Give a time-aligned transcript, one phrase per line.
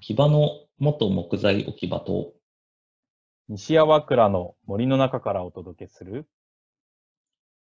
[0.00, 2.32] 木場の元木材置き場と、
[3.48, 6.26] 西粟倉の森の中からお届けする、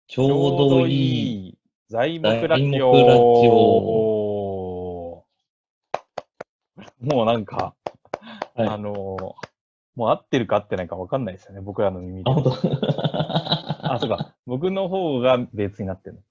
[0.06, 0.28] ちょう
[0.70, 5.24] どいい材木ラジ材木ラジオ。
[7.00, 7.74] もうなんか、
[8.54, 9.50] はいあのー
[9.96, 12.34] もう合ってるか合ってないか分かんないですよね、僕らの耳であ、。
[12.34, 12.50] 本当
[13.92, 14.34] あ、そうか。
[14.46, 16.22] 僕の方が別になってるの。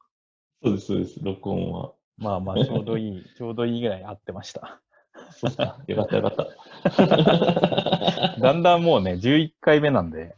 [0.64, 1.94] そうです、そうです、録音は。
[2.18, 4.82] まあまあ、ちょうどいい、ちょうどいいぐらい合ってました。
[5.36, 5.78] そうか。
[5.88, 6.36] よかった、よかっ
[8.36, 8.38] た。
[8.40, 10.36] だんだんもうね、11回目なんで、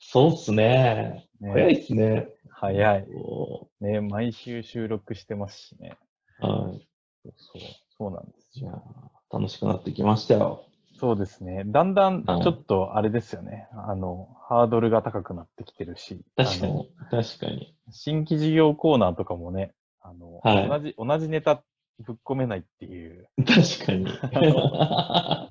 [0.00, 1.28] そうっすね。
[1.40, 2.28] ね早いっすね。
[2.50, 3.06] 早い。
[3.14, 5.96] おね、毎週収録してますしね。
[6.40, 6.88] ーはい。
[7.36, 7.62] そう
[7.98, 10.64] そう、なんですじゃあ、楽しくなってきましたよ。
[10.98, 11.62] そうですね。
[11.66, 13.68] だんだんはいちょっとあれですよね。
[13.72, 17.74] あの、ハードルが高くなってきてるし、確かに、確かに。
[17.90, 19.72] 新規事業コーナーとかもね、
[20.02, 21.62] あの、はい同じ、同じネタ
[21.98, 24.06] ぶっ込めないっていう、確かに。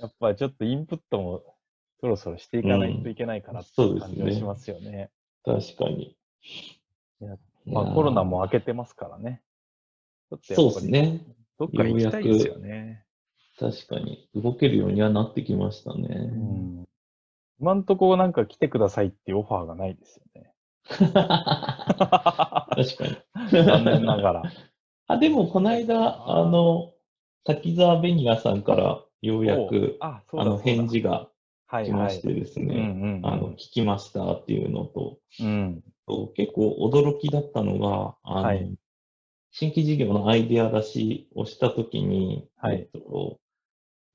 [0.00, 1.42] やっぱりちょっとインプットも
[2.00, 5.10] そろそろしていかないといけないかなっていううんそうですね感じがしますよね。
[5.44, 6.02] 確かに。
[6.04, 6.16] い
[7.20, 7.38] やいやー
[7.72, 9.42] まあコロナも明けてますからね。
[10.42, 11.20] そうですね。
[11.58, 13.04] どっか行きたいですよね。
[13.58, 14.28] 確かに。
[14.34, 16.08] 動けるようにはなってきましたうね。
[16.08, 16.84] ん。
[17.60, 20.52] 今んとこなんか来てくださいっていうオファーがないですよね。
[20.88, 22.74] 確か
[23.06, 23.16] に。
[23.64, 24.42] 残念ながら。
[25.06, 26.92] あ、でも、この間、あの、
[27.44, 31.28] 滝沢ベニヤさんからようやおく、あ、の、返事が
[31.68, 35.82] 来ましてですね、あの、聞きましたっていうのと、うん。
[36.06, 38.74] と結構驚きだったのが、あの、はい。
[39.50, 42.88] 新規事業のアイデア出しをしたときに、はい。
[42.92, 43.38] えっと、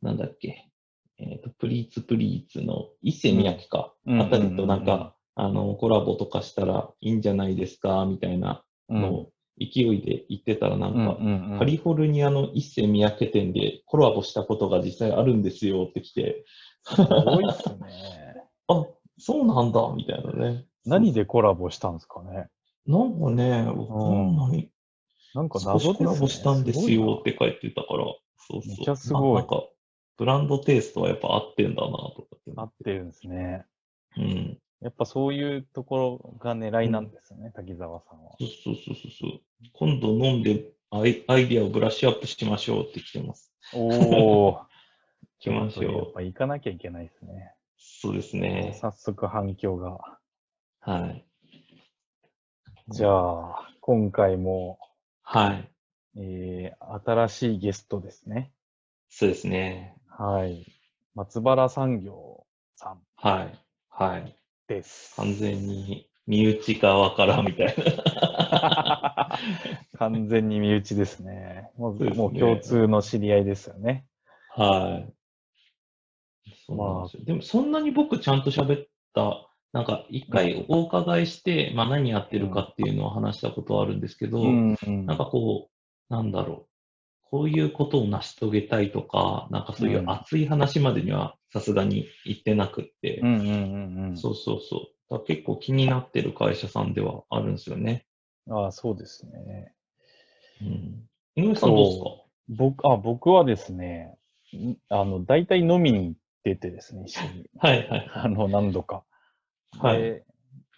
[0.01, 0.69] なんだっけ、
[1.17, 9.01] えっと、プリーツプリーツの伊勢宮城か、うんあたりとなんか、あの、コラボとかしたらいいんじゃないですか、みたいなうん。
[9.01, 16.45] のを勢いで言ってたらなんか、カリフォルニアの一世三宅店でコラボしたことが実際あるんですよって来て、
[16.83, 18.43] すごいっすね。
[18.67, 18.85] あ、
[19.17, 20.65] そうなんだ、みたいなね。
[20.85, 22.47] 何でコラボしたんですかね。
[22.87, 24.71] なんかね、わかんない。
[25.35, 25.93] なんか少謎ね。
[25.93, 28.05] しコラボしたんですよって書いてたから、
[28.37, 28.67] そうそう。
[28.67, 29.67] めっちゃすごいまあなんか、
[30.17, 33.65] ブランドテイストはやっぱ合ってんだな、とかって合ってるんですね。
[34.17, 34.59] うん。
[34.81, 38.31] やっぱそういうところが狙いなんですね、滝沢さんは。
[38.39, 39.41] そうそうそうそうそう。
[39.73, 43.53] 今度飲んでアイアイディアをブラッシュアップしましょうって来てます。
[43.73, 44.61] おお。
[45.39, 46.13] 来ましやっょう。
[46.13, 47.53] ぱ行かなきゃいけないですね。
[47.77, 48.77] そうですね。
[48.79, 50.19] 早速反響が。
[50.79, 51.25] はい。
[52.87, 54.79] じゃあ、今回も、
[55.21, 55.71] はい。
[56.17, 58.51] えー、新しいゲストですね。
[59.09, 59.95] そうですね。
[60.07, 60.65] はい。
[61.15, 62.45] 松原産業
[62.75, 63.59] さんはい。
[63.89, 64.38] はい。
[64.69, 65.15] です。
[65.17, 69.39] 完全に身内側からみたいな。
[69.97, 71.71] 完全に身内ですね。
[71.75, 74.05] もうねもう共通の知り合いですよね。
[74.55, 75.13] はい。
[76.65, 85.69] そうなんでもそんなに僕ちゃんと喋った、なんか一回お伺いして、まあ何やってるかっていうのを話したことはあるんですけど、ん、うんなんかこ
[86.09, 86.69] う、なんだろう。
[87.31, 94.17] こういうことを成し遂げたいとか、なんかそういううん熱い話までにはさすがに言ってなくって、うんうんうんうん。
[94.17, 95.13] そうそうそう。
[95.17, 98.05] だ結構気になってる会社さんではあるんですよね。
[98.49, 99.73] ああ、そうですね。
[100.61, 101.09] うん。
[101.35, 102.05] 井上さんどうですか？
[102.49, 104.15] 僕、あ、僕はですね、
[104.55, 107.49] んあの、大体飲みに行っててですね、一緒に。
[107.57, 108.11] はいはい。
[108.13, 109.03] あの、何度か。
[109.79, 110.23] はいで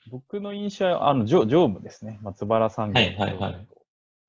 [0.10, 2.20] 僕の印象は、あの、常常務ですね。
[2.22, 3.68] 松原さんはいはいはい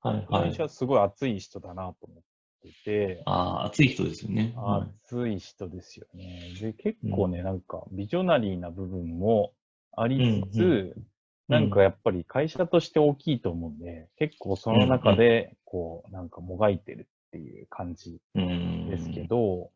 [0.01, 0.63] はいはい印象。
[0.63, 2.23] はすごい熱い人だなと思っ
[2.63, 4.53] てて、ああ、熱い人ですよね。
[4.55, 6.53] はい熱い人ですよね。
[6.59, 9.53] で、結構ね、なんか、ビジョナリーな部分も
[9.95, 10.61] ありつつ、
[10.95, 11.05] うん
[11.49, 19.69] なんかやっぱり会社として大きいと思うんで、結構その中で、こう、なんかもがいてるっていう感じうんですけど、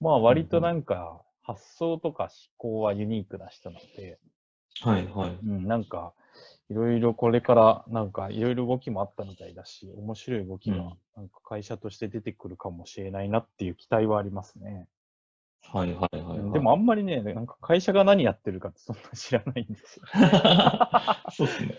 [0.00, 4.18] まあ割となんか発想とか思考はユニークな人なので、
[4.80, 5.38] はいはい。
[5.46, 6.12] うん、なんか
[6.74, 14.88] いろいろこれからなんかいろいろ動きもあったみたいだし、面白い動きうんがなんか会社として出てくるかもしれないなっていう期待はありますね。
[15.62, 16.52] はいはいはいはい。
[16.52, 20.06] でもあんまりね、なんか会社が何やってるかってそんな知らないんですよ。
[21.30, 21.78] そうですね。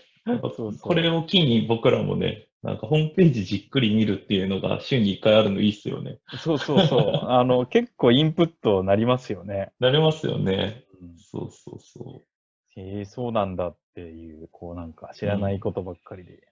[0.82, 6.20] これを機に僕らもね、なんかホームページじっくり見るっていうのが週に1回あるのいいっすよね。
[6.40, 7.26] そうそうそう。
[7.30, 9.72] あの、結構インプットなりますよね。
[9.82, 10.86] なれますよね。
[11.02, 12.35] うんそうそうそう。
[12.76, 16.48] へえ、そうなんだっていう、こうなんか知らないことばっかりで。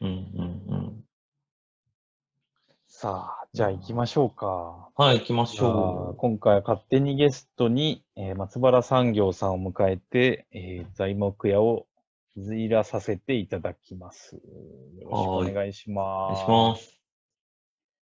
[0.00, 1.04] うんうんうん。
[2.86, 4.90] さあ、じゃあ行きましょうか。
[4.96, 11.86] はい、行きましょ今回は勝手にゲストに、えー松原産業さんを迎えて、えー材木屋を
[12.36, 14.36] いずいらさせていただきます。
[14.36, 14.40] よ
[15.10, 15.92] ろしくお願いしう。
[15.92, 16.42] お願います。
[16.42, 17.00] します。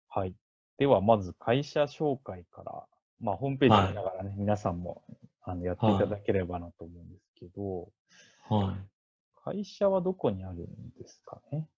[0.09, 0.35] はい。
[0.79, 2.85] では、まず会社紹介から、
[3.21, 5.03] まあ、ホームページ見ながらね、皆さんも
[5.43, 7.89] あのやっていただければなと思うんですけど、
[8.49, 8.77] は
[9.45, 10.67] 会社はどこにあるん
[10.99, 11.69] ですかね？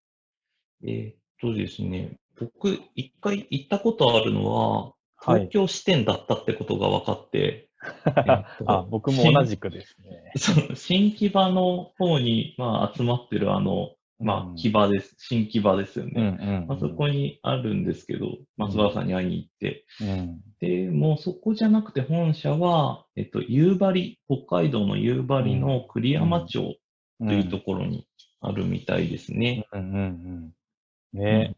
[0.83, 0.91] い。
[0.91, 7.69] えーっとですね、僕、一回行ったことあるのは、はい東京支店だったってことが分かって、
[8.07, 8.15] えっ
[8.59, 10.33] とあ、僕も同じくですね。
[10.77, 15.15] 新木場の方に、まあ、集まってるあの、まうんあ、木場です。
[15.19, 16.39] 新木場ですようんね。
[16.41, 16.67] うんうん。
[16.69, 20.41] まあ、そこにあるんですけど、松原さんに会いに行って、うん。
[20.61, 26.79] で、もうそこじゃなくて本社は、えっと、夕張、北海道の夕張の栗山町
[27.21, 28.07] うんというところに
[28.41, 29.67] あるみたいですね。
[29.73, 30.53] うんうん
[31.15, 31.19] うん。
[31.19, 31.57] ね、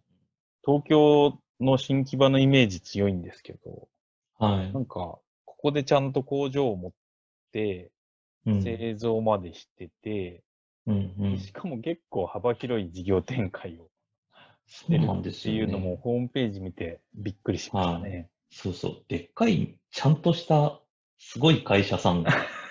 [0.64, 3.88] 東京の新木場のイメージ強いんですけど、
[4.38, 6.92] はいなんか、ここでちゃんと工場を持っ
[7.52, 7.90] て、
[8.46, 8.62] うん。
[8.62, 10.42] 製造までしてて、
[10.88, 11.38] うんうん。
[11.38, 13.88] しかも結構幅広い事業展開を
[14.66, 16.00] してるっなんですよていうのも、ね。
[16.02, 18.28] ホームページ見てびっくりしましたね。
[18.50, 19.04] そうそう。
[19.08, 20.80] でっかい、ちゃんとした、
[21.18, 22.24] すごい会社さん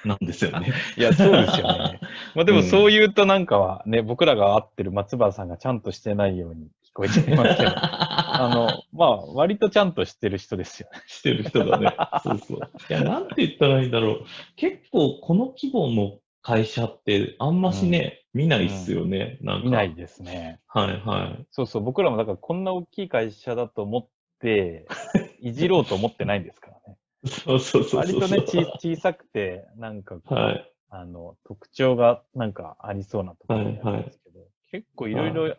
[0.05, 0.73] なんですよね。
[0.97, 1.99] いや、そうですよね。
[2.33, 11.01] まあでもうんそう言うとなんかはね、僕らが会ってる松原さんがちゃんとしてないように聞こえちゃいますけど、 あの、まあ割とちゃんとしてる人ですよね。
[11.07, 11.95] してる人がね。
[12.23, 12.59] そうそう。
[12.89, 14.25] いや、なんて言ったらいいんだろう。
[14.55, 19.37] 結構、この規模の会社って、あんましね、見ないっすよね。
[19.41, 19.65] なんか。
[19.65, 20.59] 見ないですね。
[20.67, 21.47] はいはい。
[21.51, 24.07] そうそう、僕らもだからこんな大きい会社だと思っ
[24.39, 24.87] て、
[25.39, 26.97] いじろうと思ってないんですからね。
[27.25, 28.19] そうそうそうそう。
[28.19, 30.73] 割とね、ち小さくて、なんかこう、はい。
[30.89, 34.39] あの、特徴がなんかありそうなところなんですけど、
[34.71, 35.57] 結構いろいろ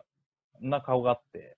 [0.59, 1.57] な顔があって、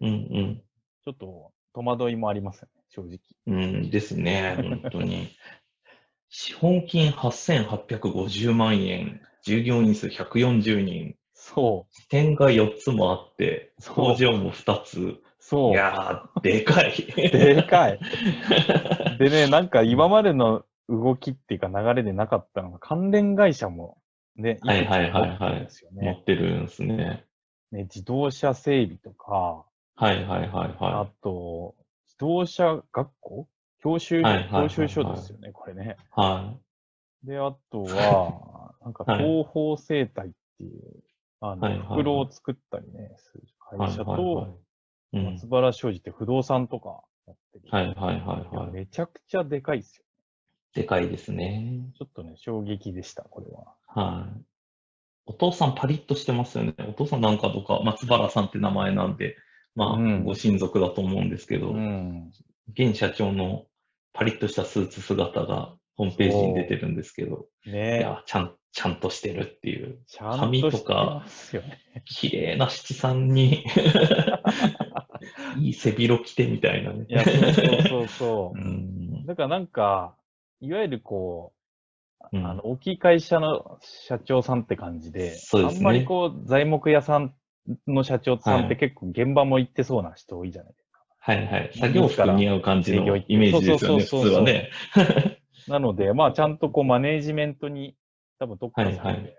[0.00, 0.62] うん
[1.04, 3.18] ちょっと戸惑いもありますよね、正直。
[3.46, 3.62] うん。
[3.62, 4.56] うんですね。
[4.56, 5.28] 本当に。
[6.34, 14.98] 資本金8850万円、従業員数140人、そ支店が4つもあって、工場も2つ。
[14.98, 15.72] う、そ。
[15.72, 16.92] いうやー、でかい。
[17.14, 18.00] でかい。
[19.20, 23.98] でね、なんか今までの動きっていうか流れでなかったのが、関連会社も
[24.36, 26.96] ね、はいはいはいはい持ってるんですね。
[26.96, 27.26] ね。
[27.72, 31.74] ね自動車整備とか、はいはいはいあはと、
[32.06, 33.46] 自動車学校
[33.82, 35.96] 教習、教習所ですよね、これね。
[35.98, 36.20] い。
[36.20, 36.54] は
[37.24, 41.02] で、あとは、 なんかはい東方生態っていう、
[41.40, 43.52] あの、袋を作ったりね、するい。
[43.78, 44.58] 会社と、
[45.12, 47.68] うん松原商事って不動産とかやってる。
[47.70, 48.70] はいはいはいはい。
[48.70, 50.06] めちゃくちゃでかいっすよ。
[50.72, 51.92] でかいですね。
[51.98, 53.74] ちょっとね、衝撃でした、これは。
[53.88, 54.42] はい。
[55.26, 56.74] お父さんパリッとしてますよね。
[56.88, 59.36] お父さんなんかとか、松原さんって名前なんで、
[59.74, 62.32] まあ、うんご親族だと思うんですけど、うん。
[62.72, 63.66] 現社長の
[64.12, 68.00] パリッとしたスーツ姿がホームページに出てるんですけど、いねえ。
[68.00, 71.78] や、ちゃん、ちゃんとしてるっていう、ちゃんとしてますよね。
[72.04, 73.64] 綺麗な七三に、
[75.58, 77.06] いい背広着てみたいなね。
[77.08, 78.60] いや、そうそうそうそうう。
[78.60, 79.26] ん。
[79.26, 80.16] だからなんか、
[80.60, 81.52] いわゆるこ
[82.32, 87.34] う、うんあの、大きい会社の社長さんって感じで、そうですねあんまりこう、材木屋さん
[87.86, 90.78] の社長さんって結構現場も行ってそうな人多いじゃないですか。
[90.78, 90.81] はい
[91.22, 91.70] はい。
[91.78, 94.70] 作業服似合う感じのイメージですよね、普通はね。
[95.68, 97.96] なので、まあ、ちゃんとこう、マネージメントに
[98.38, 99.36] 多分特化されて、はいはい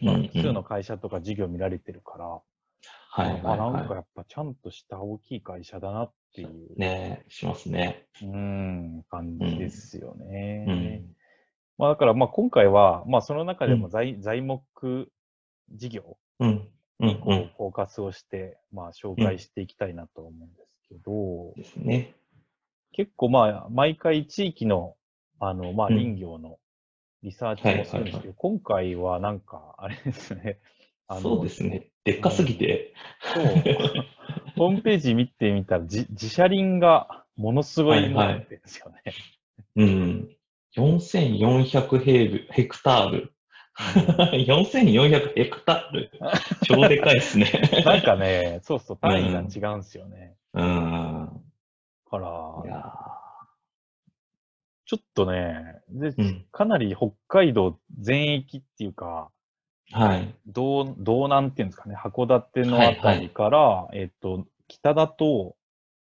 [0.00, 2.42] まあ、うんうん複数の会社とか事業見られてるから、は
[3.28, 6.80] いはいまあ、なんかはやっぱちゃんとした大きい会社だなっていう、い。
[6.80, 8.06] ねしますね。
[8.22, 10.64] うん、感じですよね。
[10.66, 11.14] うん。
[11.78, 15.12] まあ、だから、まあ、今回は、まあ、その中でも材,、材木
[15.70, 16.68] 事業うん。
[16.98, 17.08] うん。
[17.08, 17.34] にこう。
[17.34, 22.14] うんフォーカスをして、まあ、紹介していきたいなと思うんですけど、ですね。
[22.92, 24.94] 結構、まあ、毎回地域の、
[25.40, 26.58] あの、まあ、うん林業の
[27.22, 30.58] リサーチもするんですけど、今回はなんか、あれですね。
[31.08, 31.88] あのそうですね。
[32.04, 32.94] でっかすぎて。
[33.34, 33.44] そう。
[34.56, 39.12] ホームページ見てみたら、じ自社輪がものすごいものってんですよね。
[39.76, 40.36] うん。
[40.76, 43.34] 4400ヘルヘクタール。
[43.76, 46.10] 4400ヘクタール。
[46.62, 47.50] 超でかいですね。
[47.84, 50.34] なんかね、そうそう、単位が違うんですよね。
[50.54, 51.42] うん。
[52.04, 52.92] だからい、や
[54.84, 56.46] ちょっとね、でーうん。
[56.52, 59.30] かなり北海道全域っていうか、
[59.90, 60.34] はい。
[60.46, 65.56] 道道南っていうんですかね、函館のあたりから、えっと、北だと、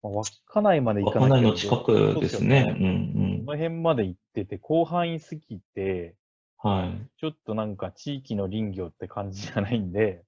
[0.02, 2.64] まあ稚内まで行か稚ない内の近くですね。
[2.68, 6.16] そううんこの辺まで行ってて、広範囲すぎて、
[6.64, 6.70] うん。
[6.70, 7.06] はい。
[7.20, 10.22] ちょっとなんか地域の林業って感じじゃないんで、うん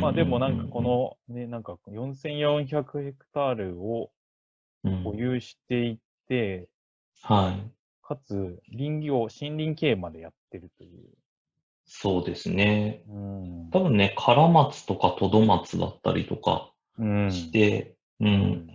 [0.00, 4.10] まあでもなんかこ、のね、なんか4400ヘクタールを
[4.84, 6.68] うん保有していて、
[7.22, 7.70] はい。
[8.02, 11.08] かつ林業、森林経営までやってるという。
[11.86, 13.02] そうですね。
[13.08, 13.70] うん。
[13.70, 17.32] 多分ね、唐松とかトド松だったりとかうん。
[17.32, 18.68] して、うん。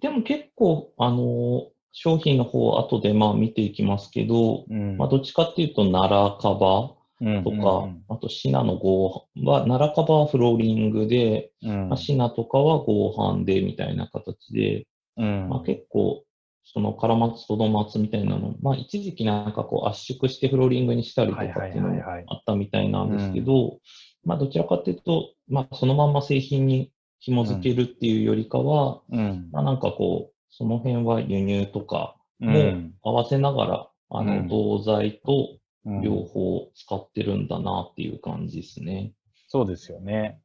[0.00, 4.96] でも結構、あの、商品の方、後でまあ見ていきますけど、うん。
[4.96, 15.48] まあどっちかっていうと、奈良カバーとか、あとシナの合板は、奈良カバーはフローリングで、うん、まあ、シナとかは合板でみたいな形で、うん。
[15.48, 16.24] まあ、結構、
[16.64, 23.78] そのカラマツとドマツみたいなの、まあ一時期なんかこう圧縮してフローリングにしたりとかっていうのもあったみたいなんですけど、
[24.24, 29.48] まあどちらかっていうと、まあそのまんま製品に紐づけるっていうよりかは、うん。
[29.52, 32.94] まあなんかこう、その辺は輸入とかうもん。
[33.02, 35.58] 合わせながら、あのうん銅材とうん
[36.02, 39.14] 両方使ってるんだなっていう感じですね。
[39.48, 40.40] そうですよね。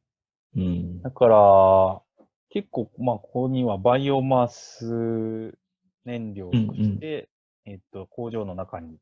[0.56, 1.02] うん。
[1.02, 2.02] だから、
[2.50, 5.56] 結構、まあ、ここにはバイオマス
[6.04, 7.28] 燃料として、
[7.64, 8.98] えっと、工場の中に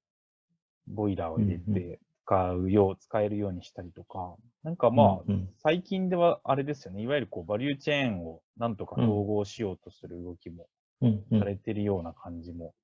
[0.88, 10.68] ボイラーを入れうんうて使うよう、使えるようにしたりとか、なんかまあ、うん最近ではあれですよね、いわゆるこう、バリューチェーンをなんとか統合しようとする動きも
[11.02, 11.40] うんうん。
[11.40, 12.74] されてるような感じも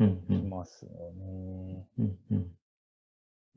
[0.00, 1.86] うんうしんますよね。
[1.98, 2.52] うんうん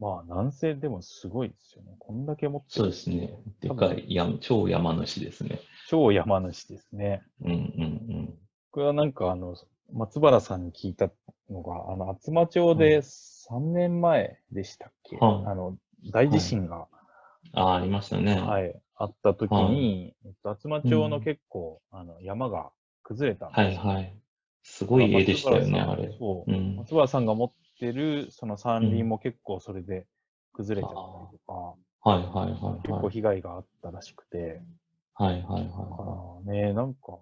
[0.02, 1.96] まあ、南西でもすごいですよね。
[2.00, 3.32] こんだけ持ってるそうですね。
[3.62, 5.60] でかい山、超山主ですね。
[5.88, 7.22] 超山主ですね。
[7.42, 8.34] うんうん
[8.72, 9.56] これはなんかあの、
[9.94, 11.12] 松原さんに聞いた
[11.50, 15.78] のが、あの、厚真町で3年前でしたっけ、はいあの、
[16.12, 16.88] 大地震が、
[17.54, 18.40] ああ、ありましたね。
[18.40, 22.72] はい、あった時はに、えっと、厚真町のうん結構、あの、山が
[23.04, 24.18] 崩れたんですよはいはい。
[24.64, 26.16] すごい絵でしたよね、あれ。
[26.18, 26.56] そうう。
[26.56, 26.78] ん。
[26.78, 30.06] 松原さんが持ってる、その山林も結構それで
[30.54, 31.54] 崩れちゃったりとか、
[32.04, 33.10] はいはいはい結構はい。
[33.10, 34.62] 被害があったらしくて、
[35.16, 37.18] はいはいだかはらね、なんか、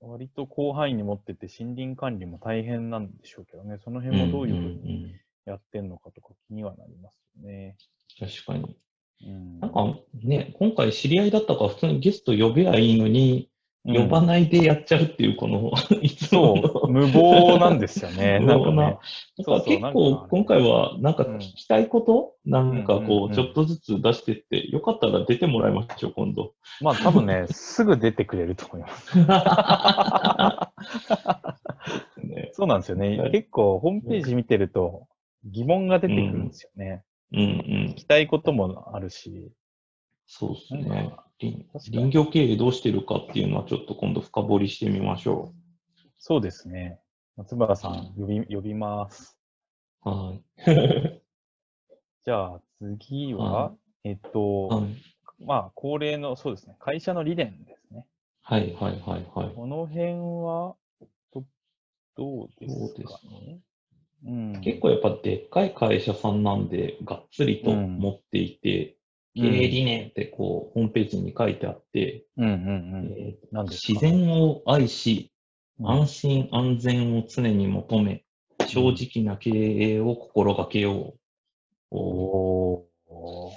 [0.00, 4.00] 割と広範囲に持ってて森林管理も大変なんでしょうけどね、その。
[4.00, 5.14] 辺もどういうふうにに。
[5.46, 7.76] やってんのかとか気にはなりますよね。
[8.18, 8.76] 確かに。
[9.24, 9.60] うん。
[9.60, 13.55] なんかね、今回知り合いだったから普通にゲスト呼べばいいのに、うん
[13.86, 15.70] 呼ばないでやっちゃうっていう、この、
[16.02, 16.56] いつも
[16.88, 18.40] 無謀なんですよね。
[18.42, 18.98] 無謀な
[19.36, 19.46] 結
[19.92, 26.52] 構か今回はなんか聞きたいこと、なんかこうちょっとずつ出してって、よかったら出てもらいましょう、今度。
[26.80, 29.18] まあ多分ね、すぐ出てくれると思います。
[32.26, 33.18] ねそうなんですよね。
[33.18, 35.06] はい結構ホームページ見てると
[35.44, 37.04] 疑問が出てくるんですよね。
[37.32, 37.46] うんうん
[37.90, 37.94] 聞。
[37.94, 39.52] きたいこともあるし。
[40.26, 41.25] そうですねか。
[41.38, 45.52] 林業経営どうしてるかっていうのはちょっと今度深掘りしてみましょ
[46.18, 46.98] そうですね。
[47.36, 49.38] 松原さん、呼び、呼びます。
[50.04, 50.08] う。
[50.08, 50.42] はい。
[52.24, 56.76] じゃあ次はは、えっと、はいまあ恒例の、そうですね。
[56.78, 58.06] 会社の理念ですね。
[58.42, 59.54] はいはいはいはい。
[59.54, 60.14] この辺
[60.44, 60.76] は、
[61.34, 61.44] ど
[62.16, 63.60] どうですかかね。
[64.24, 64.60] うん。
[64.62, 68.96] 結構やっぱでっかい会社さんなんで、がっつりとうん持っていて、うん
[69.36, 75.36] 経営理念ってこう、ホームページに書いてあって、自然を愛し、うん
[75.84, 78.24] 安心安全を常に求め、
[78.66, 81.16] 正直な経営を心がけよ
[81.90, 81.94] う。
[81.94, 82.86] お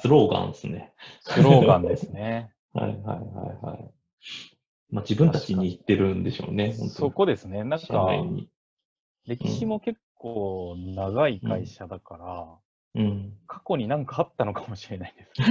[0.02, 0.94] スローガンですね。
[1.22, 2.52] スローガンですね。
[2.74, 3.92] はいはいはいはい。
[4.90, 6.90] まあ自分たちに言ってるんでしょうね、本当に。
[6.90, 7.64] そこですね。
[7.64, 8.12] なん社か。
[9.26, 12.58] 歴史も結構長い会社だから、
[12.96, 13.38] うん。
[13.48, 15.32] 過去になんかあったのかもしれないです。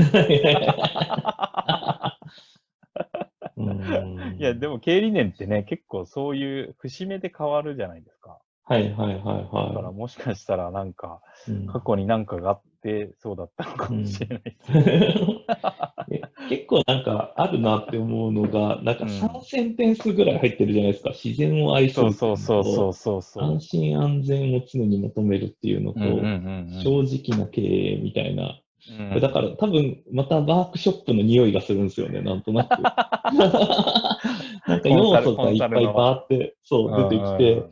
[3.57, 8.38] うんいや、でも経営理念ってね、結構そういう節目で変わるじゃないですか。
[8.69, 11.53] はいはいはいだからはもしかしたらなんか、い。
[11.53, 14.73] うん過去になんかがあってそうだったのかもしれないです。
[16.13, 21.11] え結構なんかあるなって思うのが、なんかうん3センテンスぐらい入ってるじゃないですか。
[21.11, 23.45] 自然を愛するそうそうそうそうそうそう。
[23.45, 28.61] 安心安全を常に求めるっていうのと、うんうんうんうん正直な経営みたいな。
[29.01, 32.81] うんだから多分またワークショップの匂いがするんですよね、なんとなく。
[34.69, 37.63] なんか要素がいっぱいバーって、そう、出てきて、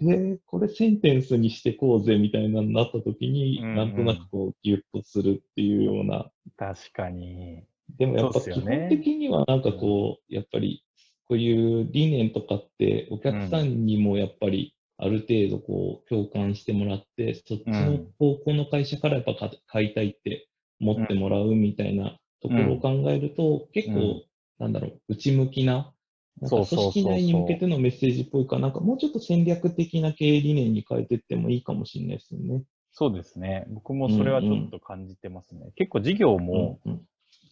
[0.00, 3.76] で、これセンテンスにしてこうぜみたいなのになった時に、うんうん。
[3.76, 6.30] なんとなくこうギュッとするっていうような。
[6.56, 7.64] 確かに。
[7.98, 10.84] でもやっぱ基本的にはなんかこう、やっぱり
[11.26, 20.48] こういう理念とかってお客さんにもやっぱりある程度こう共感してもらって、そっちの方向の会社からやっぱ買買いたいって
[20.80, 24.22] 思ってもらうみたいなところを考えると、結構、うん。
[24.58, 25.92] なんだろう、内向きな、
[26.40, 32.62] なんかそうそうそうそう組織内に向けてのメッセージっぽいから、なんかもうちょっと戦略的な経営理念に変えていってもいいかもしれないですよね。
[32.92, 33.66] そうですね。
[33.68, 35.70] 僕もそれはちょっと感じてますね。
[35.76, 37.00] 結構事業も、うん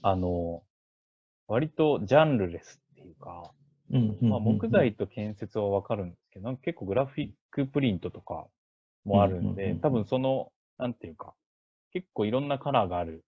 [0.03, 0.63] あの、
[1.49, 3.51] 割とジャンルレスっていうか、
[3.91, 8.47] うんうんまあ、木材と建設はわかるんですけど、結構グラフィックプリントとか
[9.05, 11.35] もあるんでうんうんうんうん、多分その、なんていうか、
[11.93, 13.25] 結構いろんなカラーがある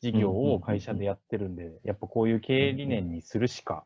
[0.00, 3.84] 事業を会社でやってるんで、やっぱこういう経営理念にするしか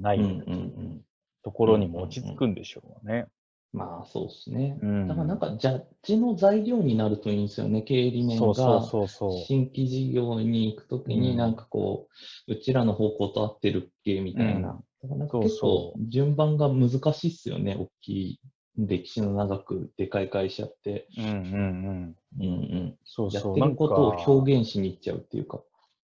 [0.00, 1.00] ないうんうんうん。
[1.42, 3.26] ところにも落ち着くんでしょうね。
[3.72, 4.78] まあ、そうですね。
[4.82, 8.80] うんだからなんか、ジャッジの材料になるといいんですよね、経営理念そうそうが。
[8.82, 9.30] そうそう。
[9.46, 12.08] 新規事業に行くときうんに、なんかこ
[12.48, 14.82] う、うちらの方向と合ってるっけみたいな。
[15.02, 18.40] だからなんか結そう構、順番が難しいっすよね、大きい、
[18.76, 21.06] 歴史の長く、でかい会社って。
[21.16, 22.16] うんうんうん。
[22.38, 22.98] うんうん。
[23.04, 23.58] そうそう。
[23.58, 25.62] やってることを表現しに行っちゃうっていうか。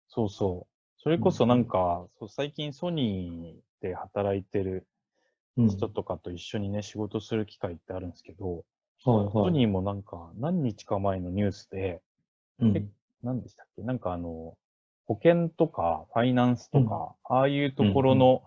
[0.10, 1.02] そうそう。
[1.02, 4.88] それこそなんか、そう最近ソニーで働いてる
[5.58, 5.70] うん。
[5.70, 8.64] 人とかと一緒にね、仕事する機会ってあるんですけど、
[9.04, 9.32] はいはい。
[9.34, 12.02] ソニーもなんか何日か前のニュースで、
[12.60, 12.92] うん
[13.24, 13.82] 何でしたっけ？
[13.82, 14.56] なんかあの、
[15.06, 18.44] 保険とかファイナンスとか、ああいうところの、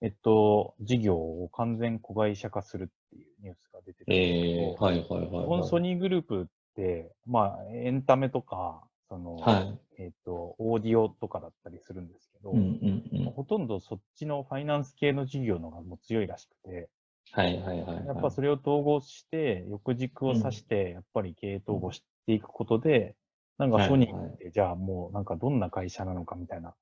[0.00, 5.68] えっと、事業を完全子会社化するっていうニュースが出てるんですけど、えー、はいはいはい、このはい。
[5.68, 9.78] ソニーグループって、まあ、エンタメとか、その、はい。
[9.98, 13.32] えっと、オーディオとかだったりするんですけど、うんうんうん。
[13.32, 16.88] ほとんどそっちのファイナンス系の事業のがもう強いらしくて、
[17.32, 18.06] はいはいはい、はい。
[18.06, 23.16] やっぱそれを統合して、横軸を指して、やっぱり経営統合していくことで、
[23.58, 26.74] なんかソニーって、じゃあもうなんかどんな会社なのかみたいな、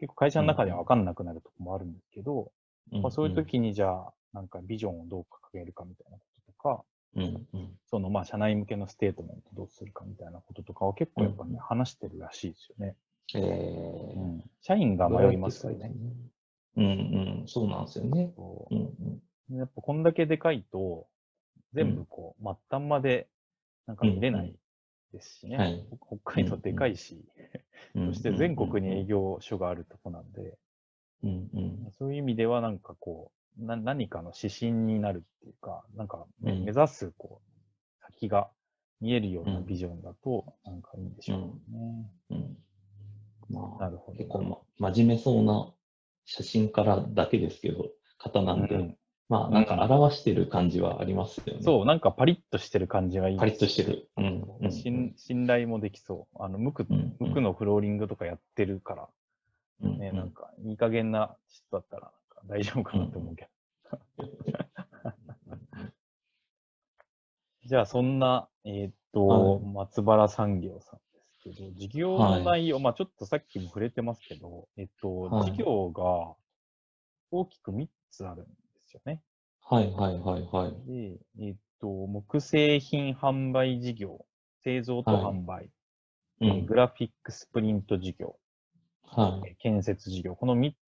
[0.00, 2.50] 結構会社の中では分かんなくなるとこもあるんですけど、
[2.92, 6.84] うんまあ、そういう時にじゃあ、なんかビジョンをどう掲げるかみたいなこととか、
[7.16, 7.78] うんうん。
[7.86, 12.96] そのまあ社内向けのステートメントどうするかみたいなこととかを結構やっぱね、うん話してるらしいですよね。
[13.34, 14.44] えー、うん。
[14.60, 15.92] 社員が迷いますよね。。
[16.76, 18.32] うんうん、そうなんですよね。
[18.36, 19.56] そうんうん。
[19.56, 21.06] うやっぱこんだけでかいと、
[21.72, 23.28] 全部こう、末端まで
[23.86, 24.54] なんか見れない
[25.12, 25.56] ですしね。
[25.56, 27.24] はい北海道でかいし、
[27.94, 30.58] うんそして全国に営業所があるとこなんで、
[31.22, 31.92] うんうん。
[31.92, 38.48] そういう意味ではなんかこう、な何かの指針になるっていうか、なんかね、うん目指すこう、先が
[39.00, 41.38] 見えるようなビジョンだと、なんかいいんでしょう
[41.72, 42.10] ね。
[42.30, 42.56] うん。
[43.50, 44.18] まあ、なるほど。
[44.18, 45.72] 結構、ま、真面目そうな
[46.24, 48.96] 写真からだけですけど、方なんで、うん
[49.28, 51.62] まあ、なんか表してる感じはありますよね。
[51.62, 53.38] そう、なんかパリッとしてる感じがいい。
[53.38, 54.08] パリッとしてる。
[54.16, 54.44] うん。
[54.60, 56.42] うん信信頼もできそう。
[56.42, 59.08] あの、無垢、うん無垢のフローリングとかやってるから、
[59.82, 62.12] うんね、なんか、いい加減な人だったら、
[62.46, 63.50] 大丈夫かなと思うけど。
[67.66, 76.34] じゃあ、そんな、えーっと、はい松原産業さんですけど、事業の内容、まあちょっとさっきも触れてますけど、えっと、はい事業が
[77.30, 78.52] 大きく3つあるんで
[78.82, 79.22] すよね。
[79.62, 80.72] はいはいはいはい。
[80.86, 84.26] で、えっと、木製品販売事業、
[84.62, 85.70] 製造と販売、
[86.40, 86.76] うえーグん。
[86.76, 88.36] ラフィックスプリント事業、
[89.04, 89.48] はい。
[89.48, 90.83] えー建設事業、この3つうん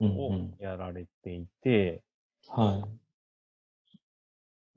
[0.00, 0.54] をうん。
[0.58, 2.02] やられていて、
[2.48, 2.82] は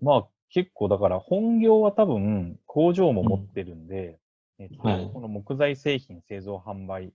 [0.01, 0.03] い。
[0.03, 4.17] まあ結構だから本業は多分工場も持ってるんで、
[4.59, 7.13] えっとはいこの木材製品製造販売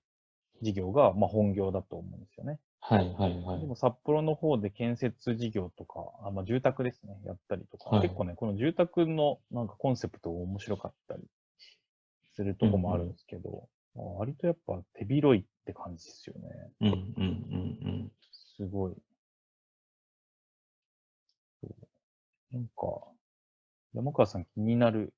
[0.62, 2.58] 事業がまあ本業だと思うんですよね。
[2.80, 3.66] はいはいはいで。
[3.66, 11.22] も札幌の方で建設事業とか、あまあ、住宅ですね、やったりとか、はい結構ね、この住宅のなんかコンセプト面白かったり
[12.34, 16.70] するとこもあるんですけど、まあ割とやっぱ手広いって感じですよね。
[16.82, 18.12] うんうんうん
[18.56, 18.94] すごい。
[22.52, 23.02] なんか、
[23.94, 25.12] 山川さん気になる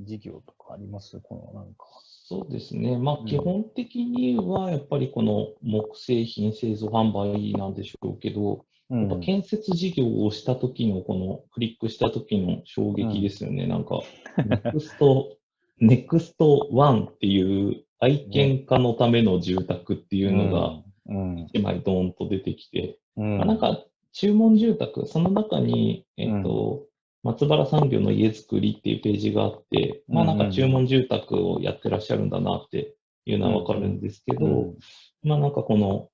[0.00, 1.20] 事業とかあります？
[1.20, 1.84] このなんか。
[2.26, 2.98] そうですね。
[2.98, 13.66] まうんあ、基本的には、やっぱりこの木製品製造販売なんでしょうけど、うやっぱ建設事業をした時のこのクリックした時の衝撃ですよね。
[13.66, 14.00] なんか、
[14.48, 15.36] ネクスト、
[15.78, 26.86] ネクストワンっていう愛犬家のための住宅っていうのがうん、一枚ドーンと出てきて、なんか注文住宅、その中に、えっ、と、
[27.22, 34.78] 松原産業の家づくりっていうページがあって、まあなんか注文住宅をやってらっしゃるんだなっていうのはわかるんですけど、うん、
[35.22, 36.08] まあなんかこの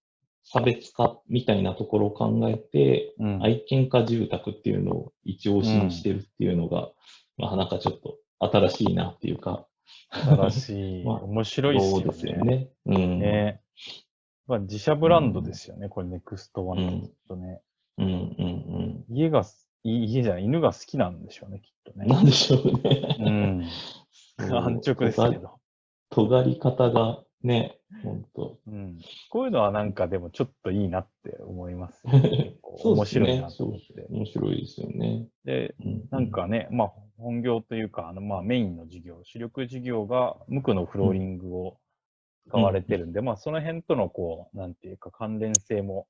[0.45, 6.91] 差別化みたいなところを考えて、うん、愛犬家住宅っていうのを一押しにしてるっていうのが、
[7.37, 9.67] まあなんかちょっと新しいなっていうか、
[10.11, 11.05] 新しい。
[11.07, 12.39] まあ面白いっすよね。
[12.39, 12.69] よね。
[12.87, 13.19] うん。
[13.19, 13.61] ね。
[14.47, 17.61] まあ、自社ブランドですよね、これ、ネクストワンとね。
[17.99, 22.03] うんうん家がす、い家じゃない、犬が好きなんでしょうね、きっとうん。
[22.03, 22.07] ね。
[22.07, 23.17] なんでしょうね。
[23.19, 23.65] うん。
[24.39, 25.61] 安直ですけど。
[26.11, 28.59] 尖り方がね、ほんと。
[28.67, 28.99] うん。
[29.31, 32.57] こういうのはなんかでもちょっといいなって思いますよね。
[32.85, 34.07] 面ですね白いなと思って。
[34.11, 35.29] 面白いですよね。
[35.45, 41.79] で、うんなん、かね、まあ、本業というか、あの、まあ、メインの事業、主力事業が無垢のフローリングを
[42.49, 46.07] 使われてるんで、まあ、その辺とのこう、なんていうか関連性も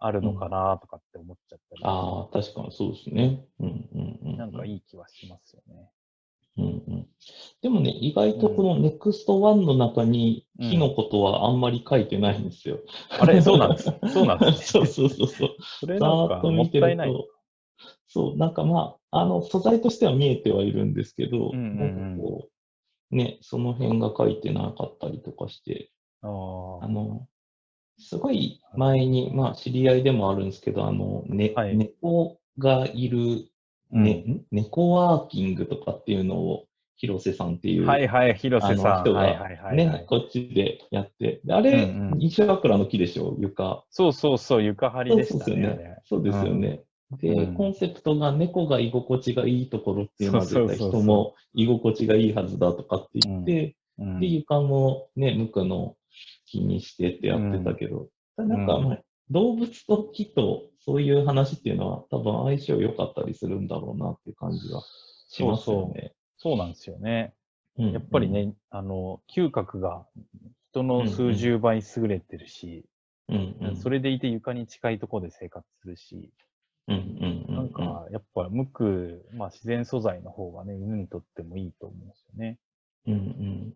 [0.00, 3.44] あるのかなとかって思っちゃったり、ああ、確かにそうですね。
[3.58, 4.36] うんうんうん。
[4.36, 5.90] なんかいい気はしますよね。
[6.58, 7.06] うんうん。
[7.62, 12.80] でもね、意外とこの NEXT1 の中にうん火のことはあんまり書いてないんですよ。
[13.20, 13.92] あれ、そうなんです。
[14.12, 14.88] そうなんです そうね。
[14.88, 15.56] そうそうそう。
[15.80, 17.08] それなんかっと見てもったいない。
[17.08, 17.28] ると、
[18.08, 22.48] そう、なんかまあ、あの、素材としては見えてはいるんですけど、うんうんう
[23.12, 25.90] う、ね、その辺が書いてなかったりとかして、
[26.22, 27.28] あの、
[27.98, 33.48] すごい前に、まあ、知り合いでもあるんですけど、あの、ね、はい猫がいる、
[33.90, 34.44] ね、ん。
[34.50, 36.64] 猫ワーキングとかっていうのを、
[36.98, 39.02] 広瀬さんっていう、はいはい、広瀬さん。
[39.02, 39.76] 人がはいはいはい、はい。
[39.76, 42.12] ね、こっちでやって、であれ、うん。
[42.12, 43.84] うん西桜の木でしょ、床。
[43.90, 45.46] そうそうそう、床張りでしたね。
[45.46, 45.96] そうですよね。
[46.04, 46.82] そうですよね。
[47.20, 47.54] で、うん。
[47.54, 54.20] コンセプトが猫が居心地がいいところっていうのは人も居心地がいいはずだとかって言って、うん。
[54.20, 55.96] で、床もね、無垢の
[56.46, 58.98] 木にしてってやってたけど、なんか、まあ
[59.30, 64.82] 動物と木とそういう話っていうのは多分相性良かったりするんだろうなっていう感じが
[65.28, 66.14] しますよね。
[66.38, 67.34] そうなんですよね。
[67.78, 67.92] うん。
[67.92, 70.06] やっぱり、ね、あの、嗅覚が
[70.70, 72.86] 人の数十倍優れてるし、
[73.28, 73.56] うん。
[73.60, 76.32] うん、それでいて床に近いところで生活するし、
[76.86, 76.96] うん。
[76.96, 77.44] うん。
[77.48, 78.84] うん、なんか、やっぱ無垢、
[79.36, 82.58] まあ自然素材の方がね、犬にとってもいいと思うんですよね。
[83.06, 83.12] うん。
[83.14, 83.74] うん、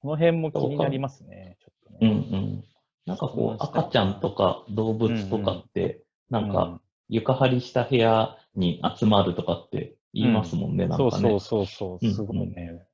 [0.00, 2.10] この辺も気になりますね、ちょっとうん。
[2.10, 2.38] うね。
[2.38, 2.64] ん。
[3.06, 11.10] なんかこう、赤ちゃんとか動物とかって、なんうんか、床張りした部屋に集まるとかって言いますもんね、なんかね。
[11.10, 12.86] そうそうそうすごいね、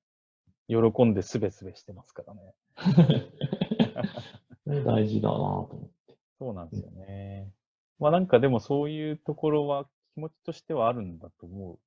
[0.68, 2.54] 喜んですべすべしてますからね。
[4.84, 6.16] 大事だなと思って。
[6.38, 7.52] そうなんですよね。
[7.98, 11.78] まあなんかでもそういうところは気持ちとしてはあるんだと思う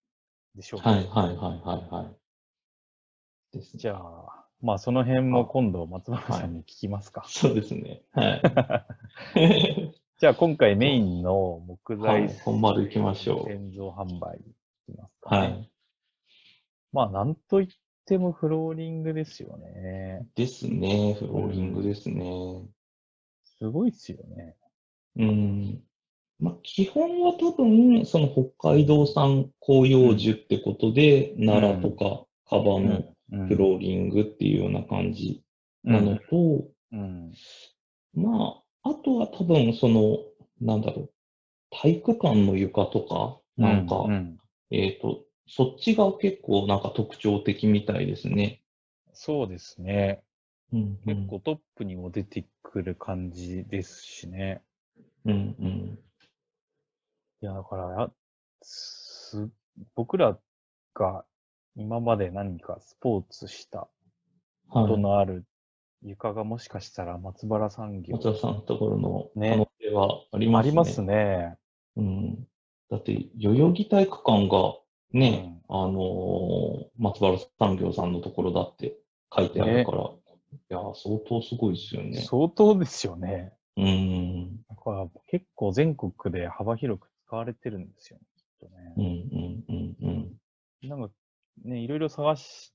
[0.56, 2.12] でしょうけどはいはいはいはいは
[3.54, 3.58] い。
[3.58, 3.80] ですね。
[3.80, 7.26] じゃあ、まあその辺も今度松原さんに聞きますか。
[7.28, 8.02] そうですね。
[8.12, 8.36] は
[9.36, 9.94] い。
[10.20, 14.42] じゃあ今回メインの木材、はい本丸行きましょう建造販売い
[14.86, 15.38] きますか、ね。
[15.38, 15.72] はい。
[16.92, 17.68] まあなんといっ
[18.06, 20.28] てもフローリングですよね。
[20.36, 21.16] ですね。
[21.16, 22.64] フローリングですね。
[23.44, 24.56] すごいっすよね。
[25.18, 25.84] うん。
[26.40, 35.44] まあ、基本は多分、その北海道産広葉樹ってことで、奈良とかカバのうんフローリングっていうような感じ
[35.84, 37.32] なのと、うん。
[38.14, 40.18] まあ、あとは多分、その、
[40.60, 41.12] なんだろう、
[41.72, 44.38] 体育館の床とか、なんか、うん
[44.74, 48.62] えっ、と、そっちが結構なんか特徴的みたいですね。
[49.12, 50.22] そうですね。
[50.72, 54.62] うん、結構トップにも出てくる感じですしね。
[55.26, 56.00] うん、うん。
[57.42, 58.12] いや、だからや
[58.62, 59.50] す、
[59.96, 60.40] 僕ら
[60.94, 61.26] が
[61.76, 63.88] 今まで何かスポーツした
[64.70, 65.02] ことはい。
[65.02, 65.46] のある
[66.04, 70.70] 床がもしかしたら松原産業松田さんのところのね可能性はありますね。
[70.70, 71.58] ありますね。
[71.98, 72.48] うん。
[72.90, 74.76] だって、代々木体育館が
[75.14, 78.98] ね、あのー松原産業さんのところだって
[79.36, 80.14] 書いてあるから、い
[80.70, 82.22] やー、相当すごいですよね。
[82.22, 83.54] 相当ですよね。
[83.78, 84.58] うん。
[84.70, 90.36] だから結構全国で幅広く使われてるんですよね、きっとねうん、うん、うん、
[90.84, 90.90] うん。
[90.90, 91.14] なんか
[91.64, 92.74] ね、いろいろ探す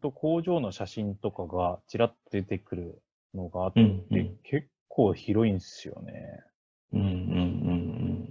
[0.00, 3.02] と工場の写真とかがちらっと出てくる
[3.34, 6.42] のがあって、うんうん結構広いんですよね。
[6.92, 7.10] うん、うん、う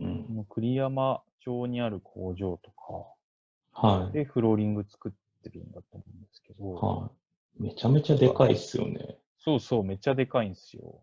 [0.10, 3.90] ん、この栗山町にある工場とうん。
[3.90, 4.06] はい。
[4.08, 5.12] かでフローリング作っ
[5.44, 7.12] てるんだと思うんですけど、は
[7.60, 7.64] い。
[7.64, 9.18] めちゃめちゃでかいっすよね。
[9.40, 11.02] そうそう、めっちゃでかいんですよ。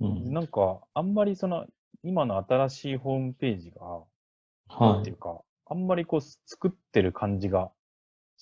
[0.00, 0.32] うん。
[0.32, 1.66] なんか、あんまりその、
[2.02, 4.04] 今の新しいホームページが、
[4.68, 5.16] はいっていう。
[5.16, 7.70] か、あんまりこう作ってる感じが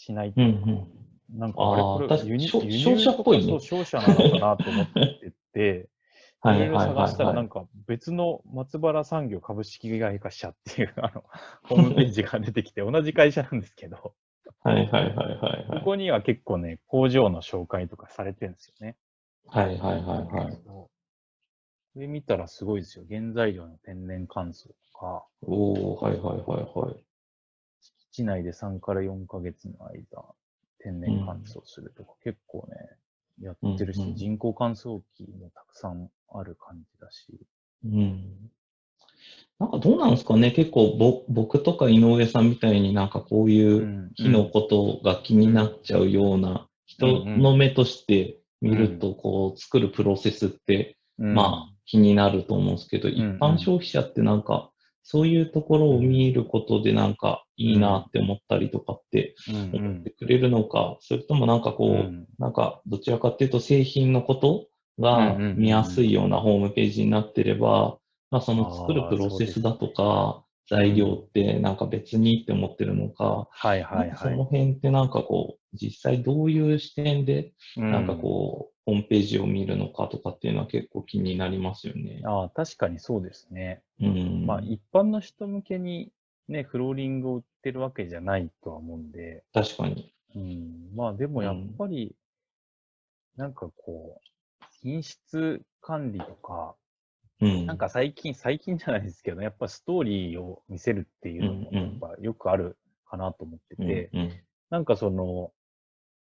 [0.02, 0.32] しない。
[0.36, 1.38] うん、うん。
[1.38, 5.88] なんかあれ、これ確か輸入商社っぽいね商社なのかなと思ってて、
[6.40, 6.96] はいい、ろいろはい、はい。
[6.96, 11.24] 探したら、なんか、か別の松原産業株式会社っていう、あの、
[11.62, 14.14] ホームページが出てきて、 同じ会社なんですけど、
[14.64, 15.78] はい、はい、はい、はい。
[15.78, 18.96] ここには結構ね、工場の紹介とかされてるんですよね。
[19.46, 20.58] はい、はい、はい、はい。
[20.64, 20.90] こ
[21.96, 23.04] れ見たらすごいですよ。
[23.08, 27.04] 原材料の天然乾燥とか、おー、はい、はい、はい、はい。
[28.12, 30.22] 敷地内で3から4ヶ月の間、
[30.78, 32.76] 天然乾燥するとか、結構ね、
[33.40, 37.40] やってるし、うんうん人工乾燥機もたくさんある感じだし。
[37.84, 38.50] うん。
[39.58, 51.34] なんかどうなんですかね結構ぼ、僕とか井上さんみたいになんかこういううん火のことが気になっちゃうような人の目として見ると、こう作るプロセスって、うん。
[51.34, 54.71] まあ気になると思うんですけど、一ん般消費者ってなんか
[55.02, 62.26] そういうところを見ることでなんかいいなって思ったりとかってうん思ってくれるのか、それともなんかこう、うん。
[62.38, 64.66] なんか、どちらかっていうと製品のこと
[64.98, 67.98] うんが見やすいようなホームページになってれば、
[68.30, 74.36] まあその作るプロセスだとか、材料ってなんか別にって思ってるのか、はいはいはい。
[74.36, 82.26] の辺ってなんかこう、実際どういう視点でなんかこう、ホームページを見るのかとかっていうのは結構気になりますよねうん。。
[82.26, 83.82] ああ、確かにそうですね。
[84.00, 84.46] うん。
[84.46, 86.12] まあ、一般の人向けに
[86.48, 90.14] ね、フローリングを売ってるわけじゃないとは思うんで、確かに。
[90.34, 92.14] うん、まあでもやっぱり、
[93.36, 96.74] なんかこう、品質管理とか、
[97.40, 97.66] うん。
[97.66, 102.76] なんか最近、最近じゃないですけど、やっぱストーリーを見せるっていうのも、うんうんやっぱよくある
[103.08, 104.32] かなと思ってうん、て、うん。
[104.70, 105.52] なんかその、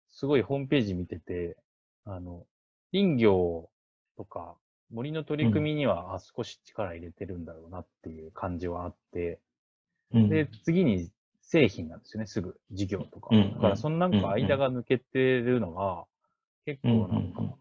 [0.09, 1.57] すごいホームページ見てて、
[2.05, 2.45] あの、
[2.91, 3.69] 林業
[4.17, 4.55] とか
[4.91, 9.39] 森の取り組みには、あ少し力入れてるんだろうなっていう感じはあって、
[10.13, 11.09] うんで、次に
[11.41, 13.35] 製品なんですよね、すぐ、事業とか。
[13.35, 16.05] だから、そのなんか間が抜けてるのが、
[16.65, 17.57] 結うん構なんか、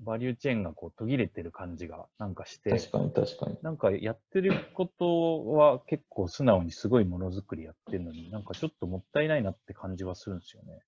[0.00, 3.56] バリューチェーンがこう途切れてる感じがなんかして、確かに確かに。
[3.62, 10.80] なんかやってることは結構素直にすごいものづくりやってるのに、なんかちょっともったいないなって感じはするんですよね。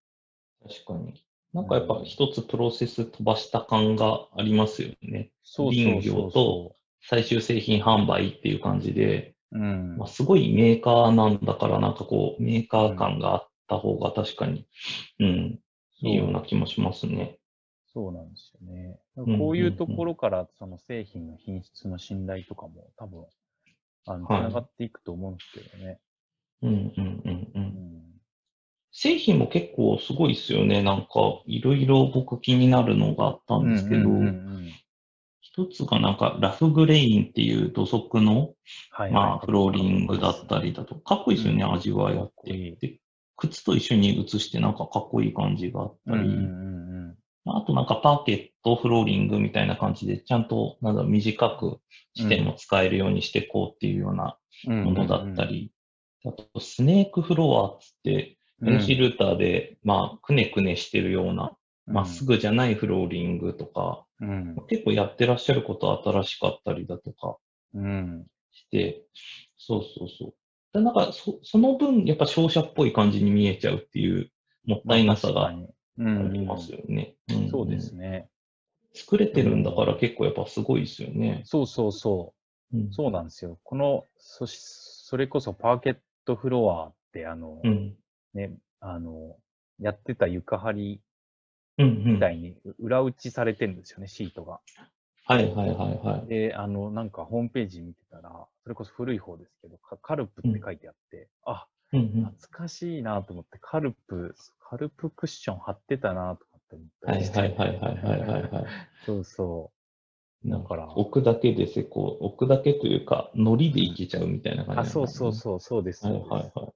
[0.68, 1.24] 確かに。
[1.54, 5.30] なんかやっぱ一つプロセス飛ばした感がありますよね。
[5.42, 9.58] そうそう林業そうそと最終製品販売っていう感じで、う。
[9.58, 10.08] うんまあ、。
[10.08, 14.66] すごいメーカーなんだからなんかこう、メーカー感があった方が確かに、
[15.20, 15.60] うん、
[16.00, 17.38] いいような気もしますね。
[17.92, 18.98] そうなんですよね。
[19.38, 23.24] こういうところから、その製品の品質の信頼とかも多分、
[24.06, 25.98] あの、つはいながっていくと思うんですけどね。
[26.62, 27.50] うんうんうんう。
[27.54, 27.67] うんん。
[29.00, 30.82] 製品も結構すごいですよね。
[30.82, 34.08] なんか、いろいろ僕気になるのがあったんですけど、
[35.40, 38.54] 一つがなんか、ラフグレインっていう土足の、
[38.90, 41.74] はい、まあ、フローリングだったりだと、かっこいいですよね、うん。
[41.74, 42.76] 味わいあって。
[42.80, 42.98] で、
[43.36, 46.36] 靴と一緒に写してなんかかっこいい感じがあったり、
[47.46, 51.78] あとなんかパーケット、フローリングみたいな感じで、ちゃんと、なんだ短く
[52.14, 54.84] しても使えるようにしていこうっていうようなうん。
[54.86, 55.70] ものだったり、
[56.24, 62.34] あと、スネークフロアっつって、うん、NC ルーターで、まあ、くねくねしてるような、まっすぐ。
[62.34, 64.56] ぐじゃないフローリングとか、うん。
[64.68, 67.36] 結構やってらっしゃること新しかったりだとか
[67.74, 68.26] うん。
[68.52, 69.02] して、
[69.56, 70.34] そうそうそう。
[70.72, 74.30] でなんかそ、その分、やっぱ商社っぽい感じに見えちゃうっていう、
[74.66, 75.52] もったいなさがあ
[76.30, 77.14] りますよね。
[77.32, 78.28] んそうですね。
[78.94, 81.42] 作れてるんだから結構やっぱすごいですよね。
[81.44, 82.34] そうそうそ
[82.72, 82.76] う。
[82.76, 83.58] うんそうなんですよ。
[83.62, 87.96] この、そし、それこそパーケットフロアって、あの、うん。
[88.34, 89.36] ね、あの、
[89.78, 91.00] やってた床張り
[91.78, 92.12] うんうん。
[92.14, 94.60] みたいに裏打ちされてるんですよね、シートが。
[95.24, 96.28] はいはいはいはい。
[96.28, 107.38] で、あの、なんかホームページ見てたら、それこそ古い方ですけど、カカルプって書いてあって、あ、うんうん懐かしいなと思って、カルプ、カルプクッション貼ってたなとかって思ったはいりして。
[107.38, 108.66] はいはいはいはいはいはい。
[109.06, 109.70] そうそ
[110.44, 110.50] う。
[110.50, 115.32] だから、置くだけでせこう、置くだけというか、ノリでいけちゃうみたいな感じあ、そうそうう。
[115.32, 116.06] そう、そうです。
[116.06, 116.72] はいはいは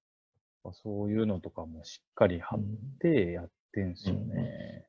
[0.70, 2.60] そういうのとかもしっかり貼い。
[2.60, 4.86] っうんてやってんすよね。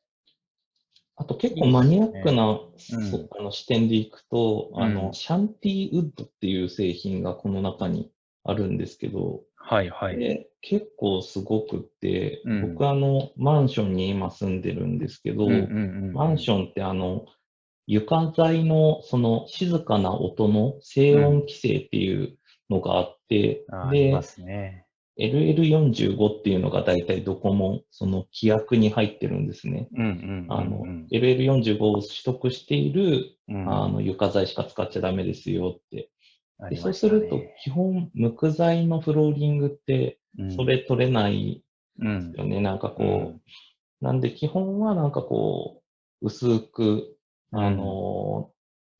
[1.15, 8.11] あと結構マニアックなあの視点でいくと、あの、うんシャンティウッドっていう製品がこの中に
[8.43, 10.17] あるんですけど、はいはい。
[10.17, 15.59] で結構すごくって、うん僕あの、マンションに今住んでるんですけど、うんうん
[16.07, 17.25] うんマンションってあの、
[17.85, 22.37] 床材のその静かな音の静音規制っていう
[22.69, 24.82] のがあって、であありま、すね。
[25.19, 29.87] LL45 っていうのが大体どこもその規約に入ってるんですね。
[29.95, 30.11] うんうんう
[30.45, 36.09] んあのうん、LL45 を取得している、うんあの床材しか使っちゃダメですよって。
[36.69, 41.63] ねそうすると、基本、無垢材のフローリングって、うんそれ取れない
[41.99, 42.61] うんよね。
[42.61, 43.41] なんかこう、うん
[44.01, 45.81] なんで基本はなんかこ
[46.21, 47.15] う、薄く、
[47.51, 48.53] あのー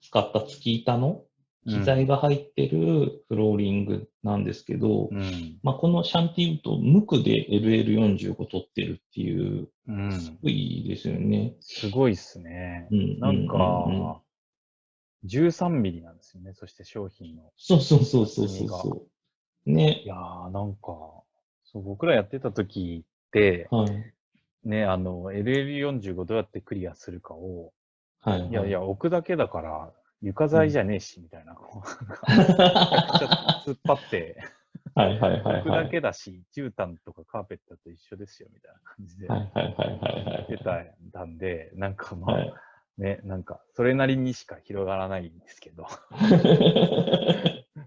[0.03, 1.23] 使った月板の
[1.67, 11.53] 機材が入ってるフローリングなんですけど、うんまあ、このシャンティウッド、無垢で LL45 取ってるっていう、うんすごいですよね。
[11.59, 12.87] すごいっすね。
[12.91, 14.21] うんなんうんうんうんか、
[15.25, 16.53] 13ミリなんですよね。
[16.53, 17.43] そして商品の。
[17.57, 19.07] そうそうそうそうそ
[19.65, 19.69] う。
[19.69, 20.07] ねい。
[20.07, 21.23] やー、なんか、
[21.63, 24.13] そう、僕らやってた時って、はい。
[24.65, 27.73] ね、あの、LL45 どうやってクリアするかを、
[28.21, 28.49] はい、はい。
[28.49, 33.27] いやいや、置くだけだから、床材じゃねえし、みたいな、こう、なんか、ちゃ
[33.65, 34.37] くちゃ突っ張って、
[34.95, 35.69] はいはいはい置く。
[35.69, 40.33] だけだし、絨毯とかカーペットと一緒ですよ、みたいな感じではいはいはいはいはい。
[40.33, 40.57] やって
[41.11, 42.53] たんで、なんかまあ、はい。
[42.97, 45.87] ね、なんか、それなりにしか広がらないんですけど、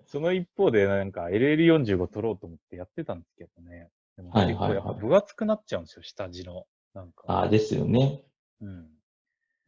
[0.06, 3.88] その一方で、なんか LL45 取ろうと思ってやってたんですけどね。
[4.16, 6.66] でも結構やっぱ分厚くなっちゃうんですよ、下地の。
[6.92, 7.24] なんか。
[7.28, 8.22] ああ、ですよね。
[8.60, 8.95] うん。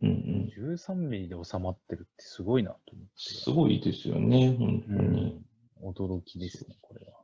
[0.03, 0.75] うんうん。
[0.77, 3.11] 13ミリで収まってるってすごいなと思って。
[3.17, 5.43] すごいですよね、本当うんに。。
[5.83, 7.19] 驚きですね、これは。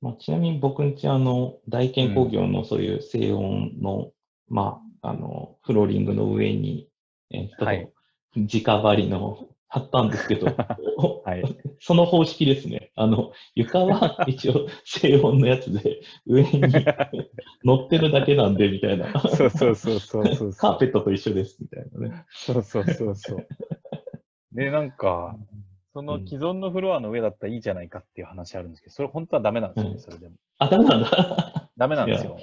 [0.00, 4.12] まあ、ちなみに僕んちあの、大健工業のそういう静音の、
[4.48, 6.88] まあ、あの、フローリングの上に、
[7.30, 7.92] えっと、はい
[8.36, 10.46] 直張りの貼ったんですけど、
[11.24, 11.44] はい。
[11.78, 12.90] その方式ですね。
[12.96, 16.60] あの、床は 一応静音のやつで、上に
[17.64, 19.12] 乗ってるだけなんで、みたいな。
[19.20, 20.52] そうそうそうそうそう。
[20.52, 22.24] カーペットと一緒です、みたいなね。
[22.30, 23.46] そうそうそうそう。
[24.52, 25.36] で、なんか、
[25.92, 30.34] その既存のフロアの上だったらいいじゃないかっていう話あるんですけど、それ本当はダメなんですよね、うんそれでも。
[30.58, 31.70] あ、ダメなんだ。
[31.76, 32.36] ダメなんですよ。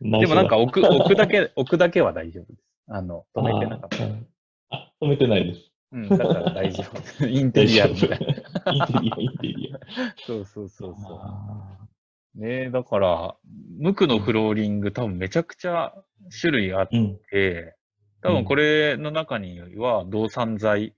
[0.00, 2.64] ででもなんか置く、置くだけ、置くだけは大丈夫です。
[2.88, 3.96] あの、止めてなかった。
[4.70, 5.71] あ、止めてないです。
[5.92, 6.84] うん、だから大丈
[7.18, 7.26] 夫。
[7.28, 8.16] インテリアみたいな。
[8.72, 9.78] インテリア、インテリア。
[10.26, 11.88] そうそうそうそあ
[12.36, 12.40] う。
[12.40, 13.36] ねえ、だから、
[13.78, 15.94] 無垢のフローリング多分めちゃくちゃ
[16.40, 17.18] 種類あっーうん。
[17.30, 17.76] て、
[18.22, 20.94] 多分これの中には動産材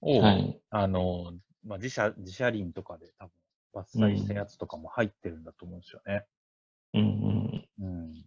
[0.00, 0.60] を、はい。
[0.70, 3.32] あの、まあ、自社、自社林とかで多分
[3.74, 6.24] 伐採したやつとかも入ってるんだと思うんですよね。
[6.94, 7.68] うんうん。
[7.80, 8.24] うん。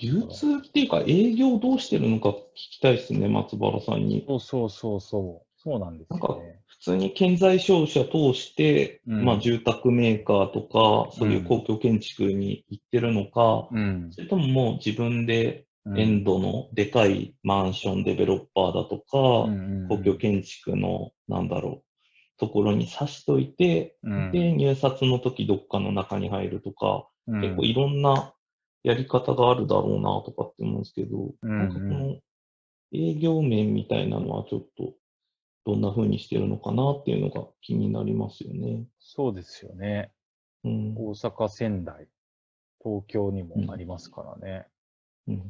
[0.00, 4.24] 流通っていうか営業どうしてるのか聞きたいですね、松原さんに。
[4.26, 5.50] そうそうそうそう。
[5.62, 6.60] そうなんですなんかよね。
[6.66, 14.08] 普通に建材商社通して、うんまあ住宅メーカーとか、そういう公共建築に行ってるのか、うん。
[14.10, 28.34] それとももう自分でうんエンドのでかいマンションデベロッパーだとか、うん公共建築の、なんだろう、ところに刺しといて、うんで、入札の時どっかの中に入るとか、うん結構いろんな
[28.82, 32.16] やり方があるだろうなとかって思うんですけど、うんなんかこの
[32.92, 34.94] 営業面みたいなのはちょっと
[35.64, 38.84] どんな風にしてるのかなっていうのが気になりますよね。
[38.98, 40.10] そうですよね。
[40.64, 40.94] うん。
[40.96, 42.08] 大阪、仙台、
[42.82, 44.66] 東京にもありますからね。
[45.28, 45.40] うん、い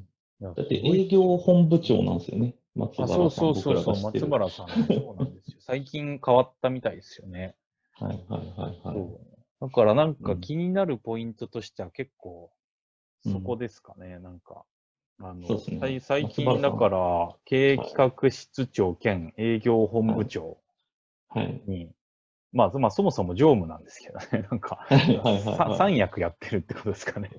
[0.41, 2.57] やだって営業本部長なんですよね。
[2.75, 3.31] 松あ原さん。
[3.31, 5.57] そうそうそうそう、松原さん、そうなんですよ。
[5.61, 7.55] 最近変わったみたいですよね。
[7.95, 9.09] はいはいはいはい。
[9.61, 12.60] だからなんかうん気になるポイントとしては結構、うん
[13.25, 14.65] そこですかね、なんか。
[15.23, 20.57] あのね最近だから、経営企画室長兼営業本部長
[21.29, 21.63] はい。
[21.67, 21.91] に、
[22.53, 24.87] まあ、まあ、そもそも常務なんですけどね、 なんか、
[25.79, 27.31] 三役やってるってことですかね。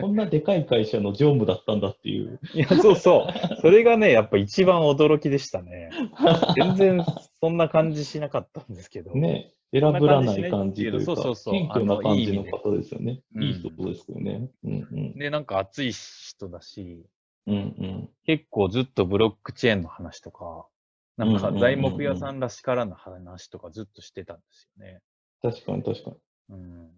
[0.00, 2.40] こんなでかい会社の常務だったんだっていう。
[2.54, 3.56] いや、そうそう。
[3.60, 5.90] それがね、やっぱ一番驚きでしたね。
[6.56, 7.04] 全然
[7.40, 9.12] そんな感じしなかったんですけど。
[9.12, 13.20] ね、選ぶらない感じというか、そうそうそう謙虚な感じの方ですよね。
[13.34, 14.50] うんいい人ですよね。
[14.64, 15.18] うんうん。
[15.18, 17.04] で、なんか熱い人だし、
[17.46, 18.08] うんうん。
[18.24, 20.66] 結構ずっとブロックチェーンの話とか、
[21.16, 25.00] なんか材木屋さんらしからぬ話とかずっとしてたんですよね。
[25.42, 26.16] 確かに確かに。
[26.50, 26.90] うん。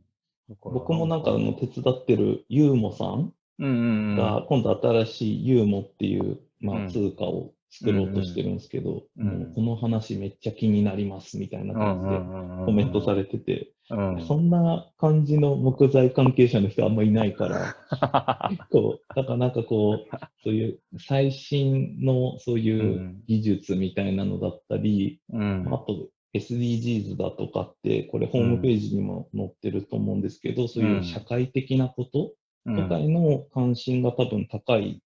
[0.62, 4.16] 僕もなんかあの手伝ってるユーモさんうんうんうん。
[4.16, 14.26] が、今度新しいユーモっていう、まうんあ、通貨を作ろうとしてるんですけど、うんうんもうこの話めっちゃ気になりますみたいな感じでコメントされてて、うん。
[14.26, 17.76] そんな感じの木材関係者の人あんまいないから、
[18.50, 25.66] 結構、だからなんかこう、そういう最新のそういう技術みたいなのだったり、うん。
[25.72, 32.32] あと SDGs だとかって、これホームページにも載ってると思うんですけど、そういう社会的なこと
[32.66, 35.02] うんとかへの関心が多分高い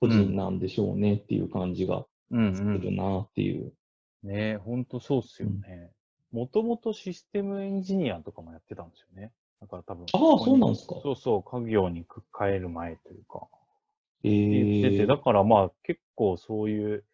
[0.00, 3.72] 個人なんでしょうねっていう感じがすうんうんるなっていう。
[4.22, 5.90] ねえ、ほんとそうっすよね。
[6.32, 9.32] もともとシステムエンジニアとかもやってたんですよね。
[9.60, 10.06] だから多分。
[10.12, 10.96] ああ、そうなんですか。
[11.02, 12.06] そうそう、家業に
[12.38, 13.48] 変える前というか。
[14.22, 17.04] え言ってて、ーだからまあ結構そういう、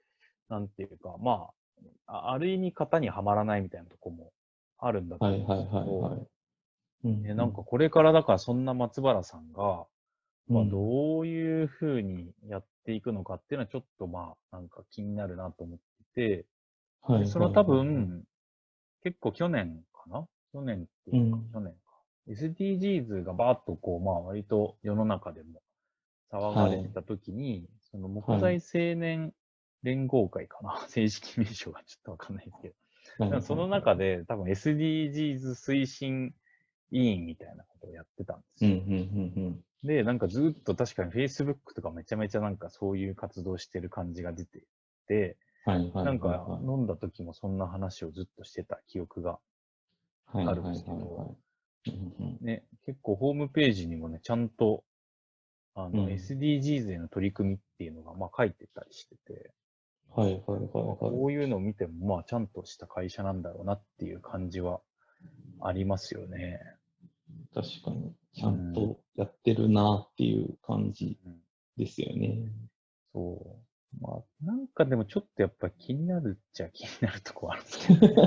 [0.49, 1.51] なんていうか、ま
[2.07, 4.33] あ、あある意味型にはまらないみたいなとこも
[4.79, 6.29] あるんだとはい思うんはいですけど、はいはい。
[7.05, 9.87] うんねなんかこれからだからそんな松原さんが、
[10.49, 15.79] まあ、うんどういうふうにやっていくのかっていうのはちょっとまあ、なんか気になるなと思っ
[16.15, 16.47] てて、
[17.03, 18.25] はいはいそれは多はいはい分、
[19.03, 20.27] 結構去年かな？
[20.53, 21.53] 去年っていうか、うん。
[21.53, 21.79] 去年か。
[22.29, 25.63] SDGs がバーッとこう、まあ割と世の中でも
[26.33, 29.33] 騒がれてた時に、その木材青年
[29.83, 32.75] 連合会かな、 正式名称がちょっとわかんないですけど、
[33.25, 36.35] はいはいその中で多分 SDGs 推進
[36.91, 38.79] 委員みたいなことをやってたんですうんうよ。
[38.79, 44.63] んうんで、なんかずっと確かに Facebook とかめちゃめちゃなんかそういう活動してる感じが出て
[45.07, 45.37] て。
[45.67, 49.41] なんか飲んだ時もそんな話をずっとしてた記憶が
[50.27, 51.37] はいあるんですけど
[52.41, 54.85] ね、結構ホームページにもね、ちゃんと
[55.75, 59.53] あの、うん SDGs への取り組みっていうのがまあ書いてたりしてて、
[60.15, 60.99] はいはいはいまあはい。
[60.99, 64.81] こういうのを見てもまあちゃんとした会社なんだろうなっていう感じは
[65.61, 66.61] ありますよね。
[67.55, 71.37] 確かに、ちゃんとやってるなっていう感じうん
[71.77, 72.51] ですよね。
[73.13, 73.57] そ
[74.01, 78.23] まあ、なんかでもちょっとやっぱ気になるっちゃ気になるとこあるんですけど、ね、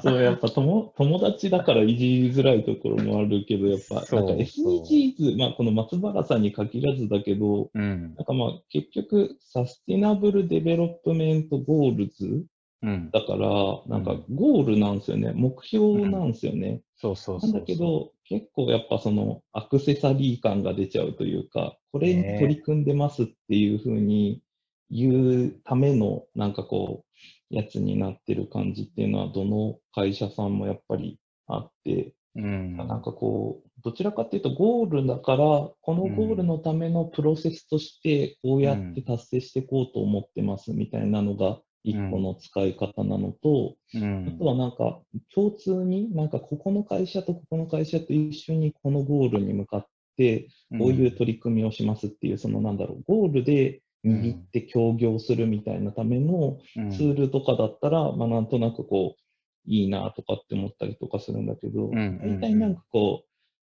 [0.02, 8.14] そう、やっぱ友友達だからいじりづらいところもあるけど、やっぱ、なんか SDGs、まあこの松原さんに限らずだけど、うん。
[8.16, 12.46] なんかまあ結局、 Sustainable Development Goals
[12.82, 13.10] うん。
[13.10, 15.32] だから、なんかゴールなんですよね。
[15.34, 16.80] 目標なんですよね。
[17.00, 17.48] そうそうな。
[17.48, 24.42] んだけど、結構やっぱそのアクセサリー感が出ちゃうというか、これに取り組んでますっていうふうに
[24.90, 27.04] 言うためのなんかこ
[27.50, 32.76] う、やつになってる感じっていうのは、どの会社さんもやっぱりあって、うん。
[32.76, 44.28] なんかこう、どちらかっていうとゴールだから、このゴールのためのプロセスとして、こうやって達成していこうと思ってますみたいなのが、一個の使い方なのと、うん。
[44.28, 45.00] あとはなんか、
[45.34, 56.90] 共通に、なんかここの会社とここの会社と一緒にこのゴールに向かって、こういう取り組みをしますっていう、そのなんだろう、ゴールで握って協業するみたいなためのうん。
[56.90, 59.20] ツールとかだったら、まあなんとなくこう、
[59.66, 62.40] いいなとかって思ったりとかするんだけど、んうんうん。
[62.40, 63.24] 大体なんかこ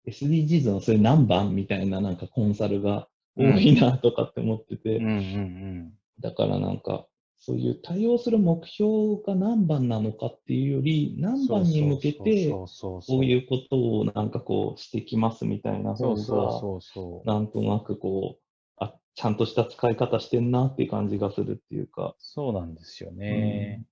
[0.07, 4.99] う、SDGs のそういう何番みたいななんかコンサルが多いなとかって思ってて、
[6.21, 7.07] だからなんか、
[7.41, 11.23] そういう対応する目標が何番なのかっていうより、うん。
[11.23, 12.69] 何番に向けて、こ
[13.09, 17.35] ういうことをなんかこうしてきますみたいな方そうそうが。
[17.35, 18.43] なんとなくこう、
[18.77, 22.17] あ、ちゃんとした使い方してんなっていう感じがするっていうか。
[22.19, 23.85] そうなんですよね。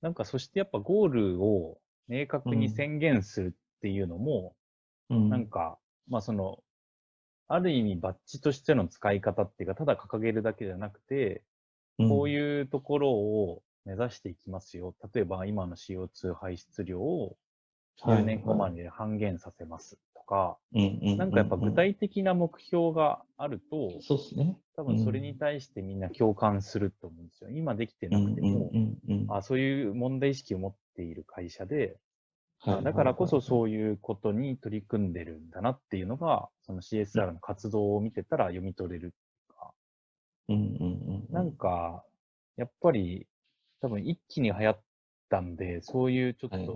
[0.00, 1.78] なんかそしてやっぱゴールを
[2.08, 4.56] 明確に宣言するっていうのも、
[5.10, 5.28] うん。
[5.28, 5.78] なんか、
[6.08, 6.58] まあその、
[7.46, 11.44] ある意味バッジとしての使い方っていうか、ただ掲げるだけじゃなくて、
[12.08, 14.94] こうういうところを目指していきますよ。
[15.14, 17.36] 例えば今の CO2 排出量を
[18.06, 24.56] ん、はい10年後まで半減させますとか、なんかやっぱ具体的な目標があると、そうですね。
[24.76, 27.50] 多分それに対してみんな共感すると思うんですよ。
[27.50, 28.70] 今できてなくても、
[29.28, 31.98] あそういう問題意識を持っている会社で、
[32.82, 33.42] だからこそう。
[33.42, 39.14] そういうことに取り組んでるんだなっていうのが、その CSR の活動を見てたら読み取れる。
[40.54, 41.32] うんうん。
[41.32, 42.04] なんか、
[42.56, 43.26] やっぱり
[43.80, 44.80] 多分一気に流行っ
[45.30, 46.66] たんで、そういうちょっと、はい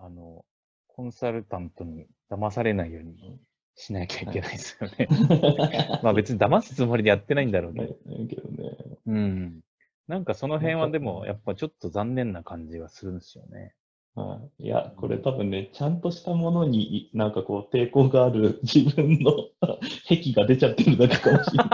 [0.00, 0.44] あの、
[0.86, 3.40] コンサルタントに騙されないように
[3.74, 5.08] しなきゃいけないですよね。
[6.02, 7.80] まあ別に騙すつもりでやってないんだろうけ
[8.34, 8.76] けどね。
[9.06, 9.60] うん。
[10.06, 13.74] なんかその辺はでも、やっぱちょっと残念な感じがするんですよね。
[14.14, 19.32] はい、いや、これ多分ね、ちゃんとしたものになんかこう抵抗がある自分の
[20.08, 21.68] 癖が出ちゃってるだけかもしれない。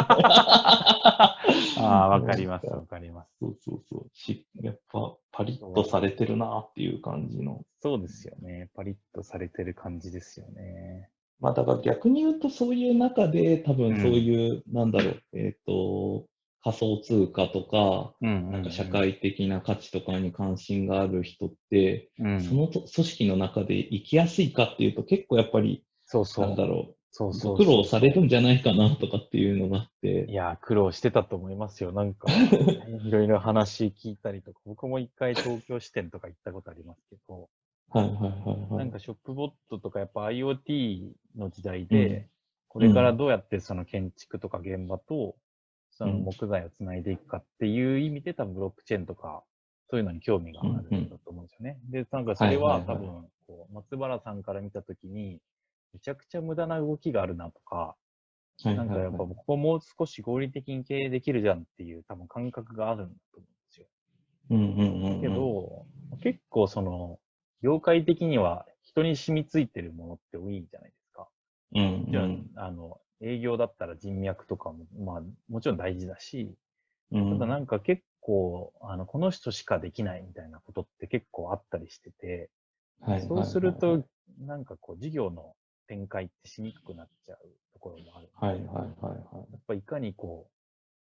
[1.95, 3.29] ああ、わかります、わかります。
[3.41, 4.11] そうそうそう。
[4.13, 7.63] しやっぱパリッとされてるなっていう感じの。
[7.81, 8.71] そうですよね。
[8.75, 11.11] パリッとされてる感じですよね。
[11.41, 16.27] まあだから逆に言うとそういう中で多うん分そういう、なんだろう、えっ、と、
[16.63, 26.47] 仮想通貨とか、うんなんか社会的な価値とかに関心がある人って、うん、そのと組織の中で生きやすいかっていうと結構やっぱり、そうそう。
[26.47, 30.27] なんだろう、そうそうご苦労されるんじゃないかなとかっていうのがあって。
[30.29, 31.93] い、や、苦労してたと思いますよ。
[31.93, 32.27] なんか、
[33.07, 37.49] いろいろ話聞いたりとか、僕も一回東京支店とか行ったことありますけど、
[37.91, 38.31] はいはいはい
[38.63, 38.79] はい。
[38.79, 42.27] なんかショップボットとかやっぱ IoT の時代で、うん。
[42.67, 45.37] これからどうやってその建築とか現場と、
[45.93, 49.45] そのうん木材をつないでいくかっていう意味で多分ブロックチェーンとか、
[49.89, 51.79] そういうのに興味があるんだと思うんですよね。
[51.91, 55.39] で、なんかそれは多分、こう松原さんから見たときに、
[55.95, 57.97] めちゃくちゃ無駄な動きがあるなとか、
[58.63, 63.87] はいなんかやっぱここもう少し合理的に経営できるじゃんっていう多分感覚があるんだと思うんですよ。
[64.51, 65.21] うんうんうんうん。
[65.21, 65.87] けど、
[66.23, 67.19] 結構その、
[67.63, 71.29] 業界的には人に染みついてるものって多いじゃないですか。
[71.75, 76.55] うんじゃうんあ、あの、営業だったら人脈とかも、まあ、もちろん大事だし、
[77.11, 82.51] うんただなんか結構、あの、この人しかできないみたいなことって結構あったりしてて、
[83.01, 84.05] はいはいはいそうすると、
[84.39, 85.55] なんかこう、事業の
[85.87, 87.39] 展開ってしにくくなっちゃう
[87.73, 88.29] ところもある。
[88.35, 90.55] はいはいはいはやっぱいかにこう、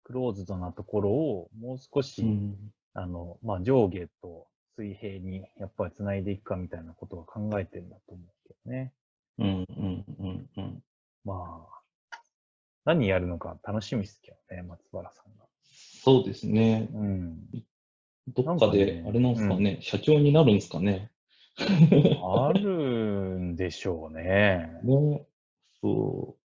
[0.03, 2.25] クローズドなところをもう少し、い。
[2.25, 8.93] うんあの、まあ、上下と水平にやっぱり繋いでいくかみたいなことは考えてるんだと思うけどね。
[9.39, 10.83] うんうんうんうん。
[11.25, 11.67] ま
[12.11, 12.17] あ、
[12.85, 15.45] 何やるのか楽しみですけどね、松原さんが。
[16.03, 16.87] そうですね。
[16.93, 17.39] うん。
[18.27, 21.11] どっかでね、あれなんですかね、社長になるんですかね。
[21.57, 24.67] あるんでしょうね。
[24.83, 25.25] ね、
[25.81, 26.43] そう。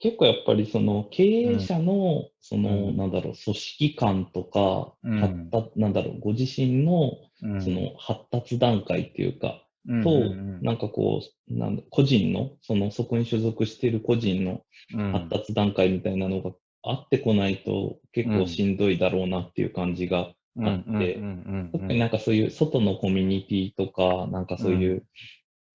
[0.00, 2.96] 結構やっぱりその経営者の、その、うん。
[2.96, 5.20] なんだろう、組織感とか、うん。
[5.20, 7.62] 発達、なんだろう、ご自身の、うん。
[7.62, 10.62] その発達段階っていうか、うんと、うん。
[10.62, 14.62] なんかこう、なんだ個人の、その、そこに所属している個人の
[14.94, 15.12] うん。
[15.12, 16.52] 発達段階みたいなのが
[16.82, 21.18] 合ってこないと結構しんどいだろうなっていう感じがうんあって
[21.72, 25.04] 特になんかそういう外のコミュニティとか、なんかそういう、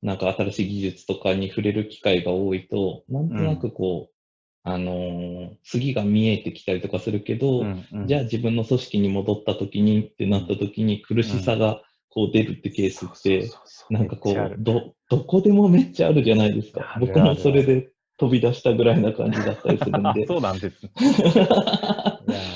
[0.02, 4.20] なんか新しい技術とかに触れる機会が多いと、なんとなくこう、
[4.64, 8.08] あのー次が見えてきたりとかするけど、うんうん。
[8.08, 13.50] じゃあ自分の組織に戻った時にってなった時に苦しさがこう出るってケースって、
[13.90, 16.98] なんかこう、ど、どこでもめっちゃあるじゃないですか。
[17.00, 20.26] 僕もそれで飛び出したぐらいな感じだったりするんで。
[20.28, 20.86] そうなんです。
[20.86, 20.92] いや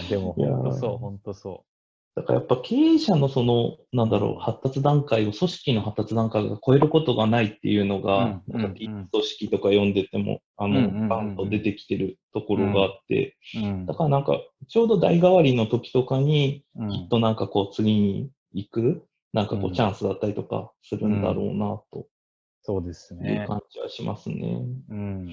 [0.05, 1.63] ーでも本当そう、本当そ
[2.15, 13.59] だからやっぱ経営者のその、なんだろう、発達段階を、組織の発達段階が超えることがないっていうのが、うんなんか組織とか読んでても、あの、バンと出てきてるところがあって、う。
[13.59, 22.07] うんだからなんか、ちょうど代替わりの時とかに、うんきっとなんかこう、次に行く、なんかこうチャンスだったりとかするんだろうな、と
[22.61, 23.45] そうですいうね。
[23.47, 24.63] 感じはしますね。
[24.89, 25.31] うん。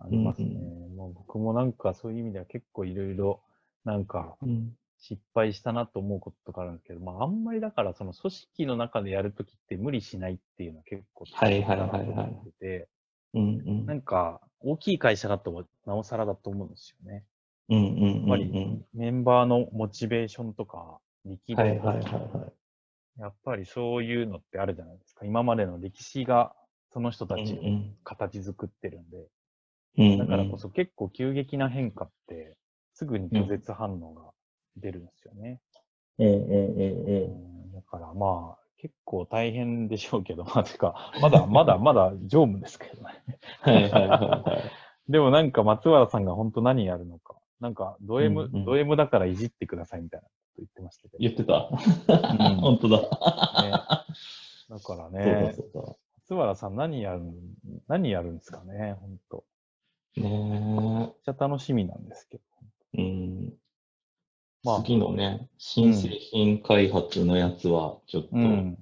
[0.00, 0.48] ありますね。
[0.54, 3.42] うんもう僕もなんかそういう意味では結構いろいろ、
[3.84, 4.76] なんかうん。
[4.98, 12.88] 失敗したなと思うこととかあるんですけど、まああんまりだからその組織の中でやるときって無理しないっていうのは結構はいはいはいはい大事だなと思ってて、
[13.34, 13.86] うんうん。
[13.86, 17.24] なんか大きい会社だとなおさらだと思うんですよね。
[17.68, 22.52] やっぱりメンバーのモチベーションとか、力量とか。
[23.18, 25.24] やっぱりそういうのってあるじゃないですか。
[25.24, 26.54] 今までの歴史が
[26.92, 29.16] その人たちをうん形作ってるんで、
[29.98, 32.56] うんうんだからこそ結構急激な変化って、
[32.94, 34.33] すぐに拒絶反応が
[34.76, 35.60] 出るんですよね。
[36.18, 37.70] うんうんうんううん。
[37.70, 43.22] ん、だからまあ、結構大変でしょうけど、まあ、てか、まだ、まだ、まだ常務ですけどね。
[43.60, 44.70] はいはいはいはい。
[45.10, 47.36] でもなんか松原さんが本当何やるのか。
[47.60, 51.18] なんか、ド M、うんうんド M だからいじってくださいみたいなこと言ってましたけど。
[51.18, 52.50] 言ってた。
[52.50, 53.00] ん 本当だ。
[53.00, 53.08] ね。
[54.68, 55.54] だからね、
[56.18, 57.22] 松原さん何やる、
[57.88, 59.44] 何やるんですかね、本当。
[60.16, 62.42] ねめっちゃ楽しみなんですけど。
[62.94, 63.02] え。
[63.02, 63.54] うん。
[64.64, 68.78] まあ次のね、新製品開発のやつは、ちょっと、うん。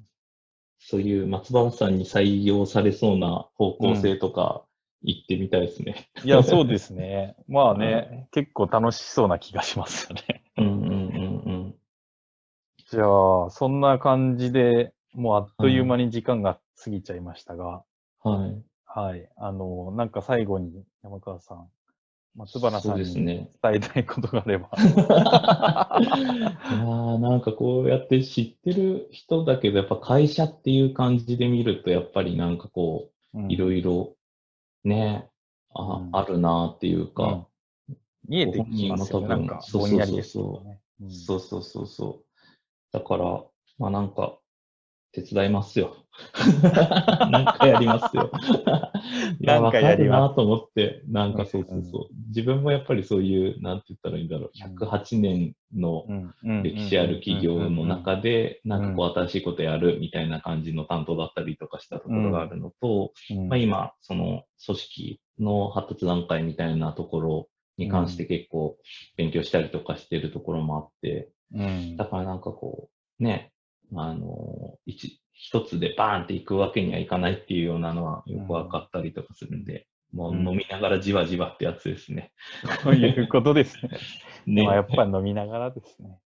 [0.78, 4.64] そういう松原さんに採用されそうな方向性とか、
[5.02, 6.08] 行ってみたいですね。
[6.24, 7.34] いや、そうですね。
[7.48, 10.42] まあね、はい結構楽しそうな気がしますよね。
[10.56, 11.74] うんうんうん
[12.90, 17.82] じゃあ、そんな感じで、もうあっという間に時間が過ぎちゃいましたが、
[18.24, 18.32] うん。
[18.32, 18.62] はい。
[18.84, 19.28] はい。
[19.36, 21.70] あの、なんか最後に山川さん、
[22.34, 24.70] 松原さそんにうですね伝えたいことがあれば。
[24.78, 34.16] いやーなんかこうやって知ってる人だけど、やっぱ会社っていう感じで見ると、やっぱりなんかこう、いろいいろ
[34.84, 35.28] ね、
[35.74, 37.48] あうんあるなっていうか、ろ
[38.26, 39.28] 見えてきますよね。
[39.28, 40.80] なんか、ぼんやりですけどね。
[41.00, 42.24] うんそうそうそうそう。
[42.92, 43.44] だから、
[43.78, 44.38] まあなんか、
[45.12, 46.01] 手伝いますよ。
[47.30, 48.30] なんかやりますよ。
[49.40, 52.14] いや、なんわかるなと思って、なんかそうそうそう。
[52.28, 56.06] 自分もやっぱりそういう、なんて言ったらいいんだろう、108年の
[56.62, 58.68] 歴史ある企業の中で、ん。
[58.68, 63.48] なんかこう新しいことやるみたいな感じの担当だったりとかしたところがあるのと、うん。
[63.48, 67.48] まあ今、その組織の発達段階みたいなところ
[67.78, 68.76] に関して結構
[69.16, 71.96] 勉強したりとかしてるところもあって、うん。
[71.96, 73.52] だからなんかこう、ね、
[73.94, 82.32] あの、一、一つでバーンっていくわけにはいかないっていうようなのはよくわかったりとかするんで、もううん飲みながらじわじわってやつですね。
[82.82, 83.98] ということですね。
[84.46, 86.18] ねまあやっぱり飲みながらですね。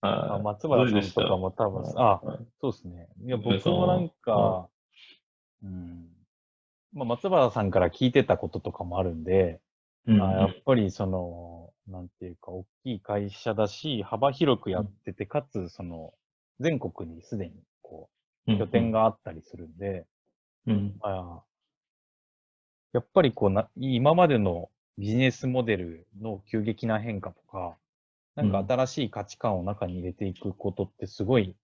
[0.00, 2.20] ああ松原さんとかも多分、あ、
[2.60, 3.08] そうですね。
[3.24, 4.68] いや、僕もなんか、
[5.62, 6.08] うん。
[6.92, 9.60] まあ、松原さんから聞いてたこととかもあるんで、
[10.06, 16.12] うんまあ、やっぱりその、なんていうか、大きい会社だし、幅広くやってて、かつ、その、
[16.58, 17.54] 全国にすでに、
[18.46, 20.06] 拠点が、があったりするんで、
[20.66, 20.94] うん。
[21.00, 21.44] まあ、
[22.92, 27.76] やっぱりこうな、今までのビジネスモデルの急激な変化とか、
[28.34, 31.54] なんか新しい価値観を中に入れていくことってすごい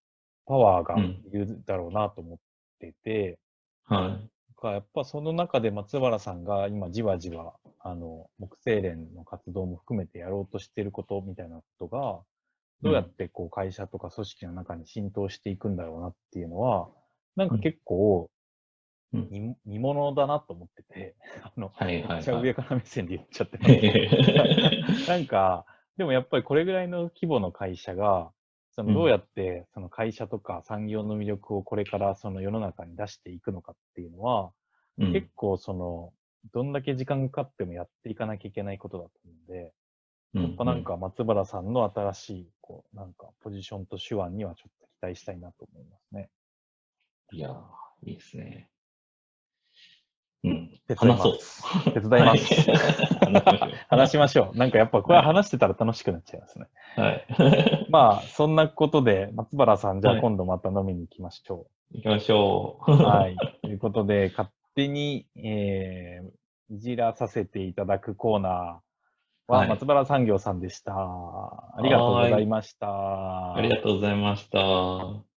[0.46, 2.38] パワーがいるだろうなと思っ
[2.78, 3.38] てて、
[3.84, 4.28] はい。
[4.58, 12.20] かやっぱその中で松原さんが今じわじわ、あの、木星連の活動も含めてやろうとしていることみたいなことが、
[12.82, 16.88] どうやってこう会社とか組織の中に浸透していくんだろうなっていうのは、
[17.36, 18.30] なんか結構
[19.12, 19.28] うん。
[19.30, 22.42] 見、見物だなと思ってて、あの、はいはいめっちゃはい。
[22.42, 23.58] 上から目線で言っちゃって。
[23.58, 25.64] ますけどなんか、
[25.96, 28.30] でもやっぱりこれぐらいの規模の会社が、
[28.72, 34.52] そのどうやってその会社とか産業の魅力をこれからその世の中に出していくのかっていうのは、
[34.98, 35.12] うん。
[35.12, 36.12] 結構その、
[36.52, 39.72] どんだけ時間かかってもやっていかなきゃいけないことだと思うんで、
[40.34, 46.28] うんやっぱなんか松原さんの新しい、こう、なんかポジションと手腕にはちょっと期待したいなと思いますね。
[47.32, 48.68] いやー、いいですね。
[50.44, 50.80] うん。
[50.86, 51.24] 手伝いま。
[51.40, 51.62] す。
[51.92, 52.70] 手伝います。
[52.70, 54.56] はい 話しましょう。
[54.56, 56.66] なんかやっぱこれ話してたら楽しくなっちゃいますね。
[56.96, 57.86] はい。
[57.90, 62.92] まあ、そんなことで、松原さん、じゃはいあ今度また飲みに行きましょ行きましょう。
[62.92, 62.96] う。
[62.96, 63.36] はい。
[63.62, 68.87] ということで、勝手に、えー、いじらさせていただくコーナー
[69.48, 70.92] は、はい松原産業さんでした。
[70.94, 73.54] ありがとうございました。
[73.54, 75.27] ありがとうございました。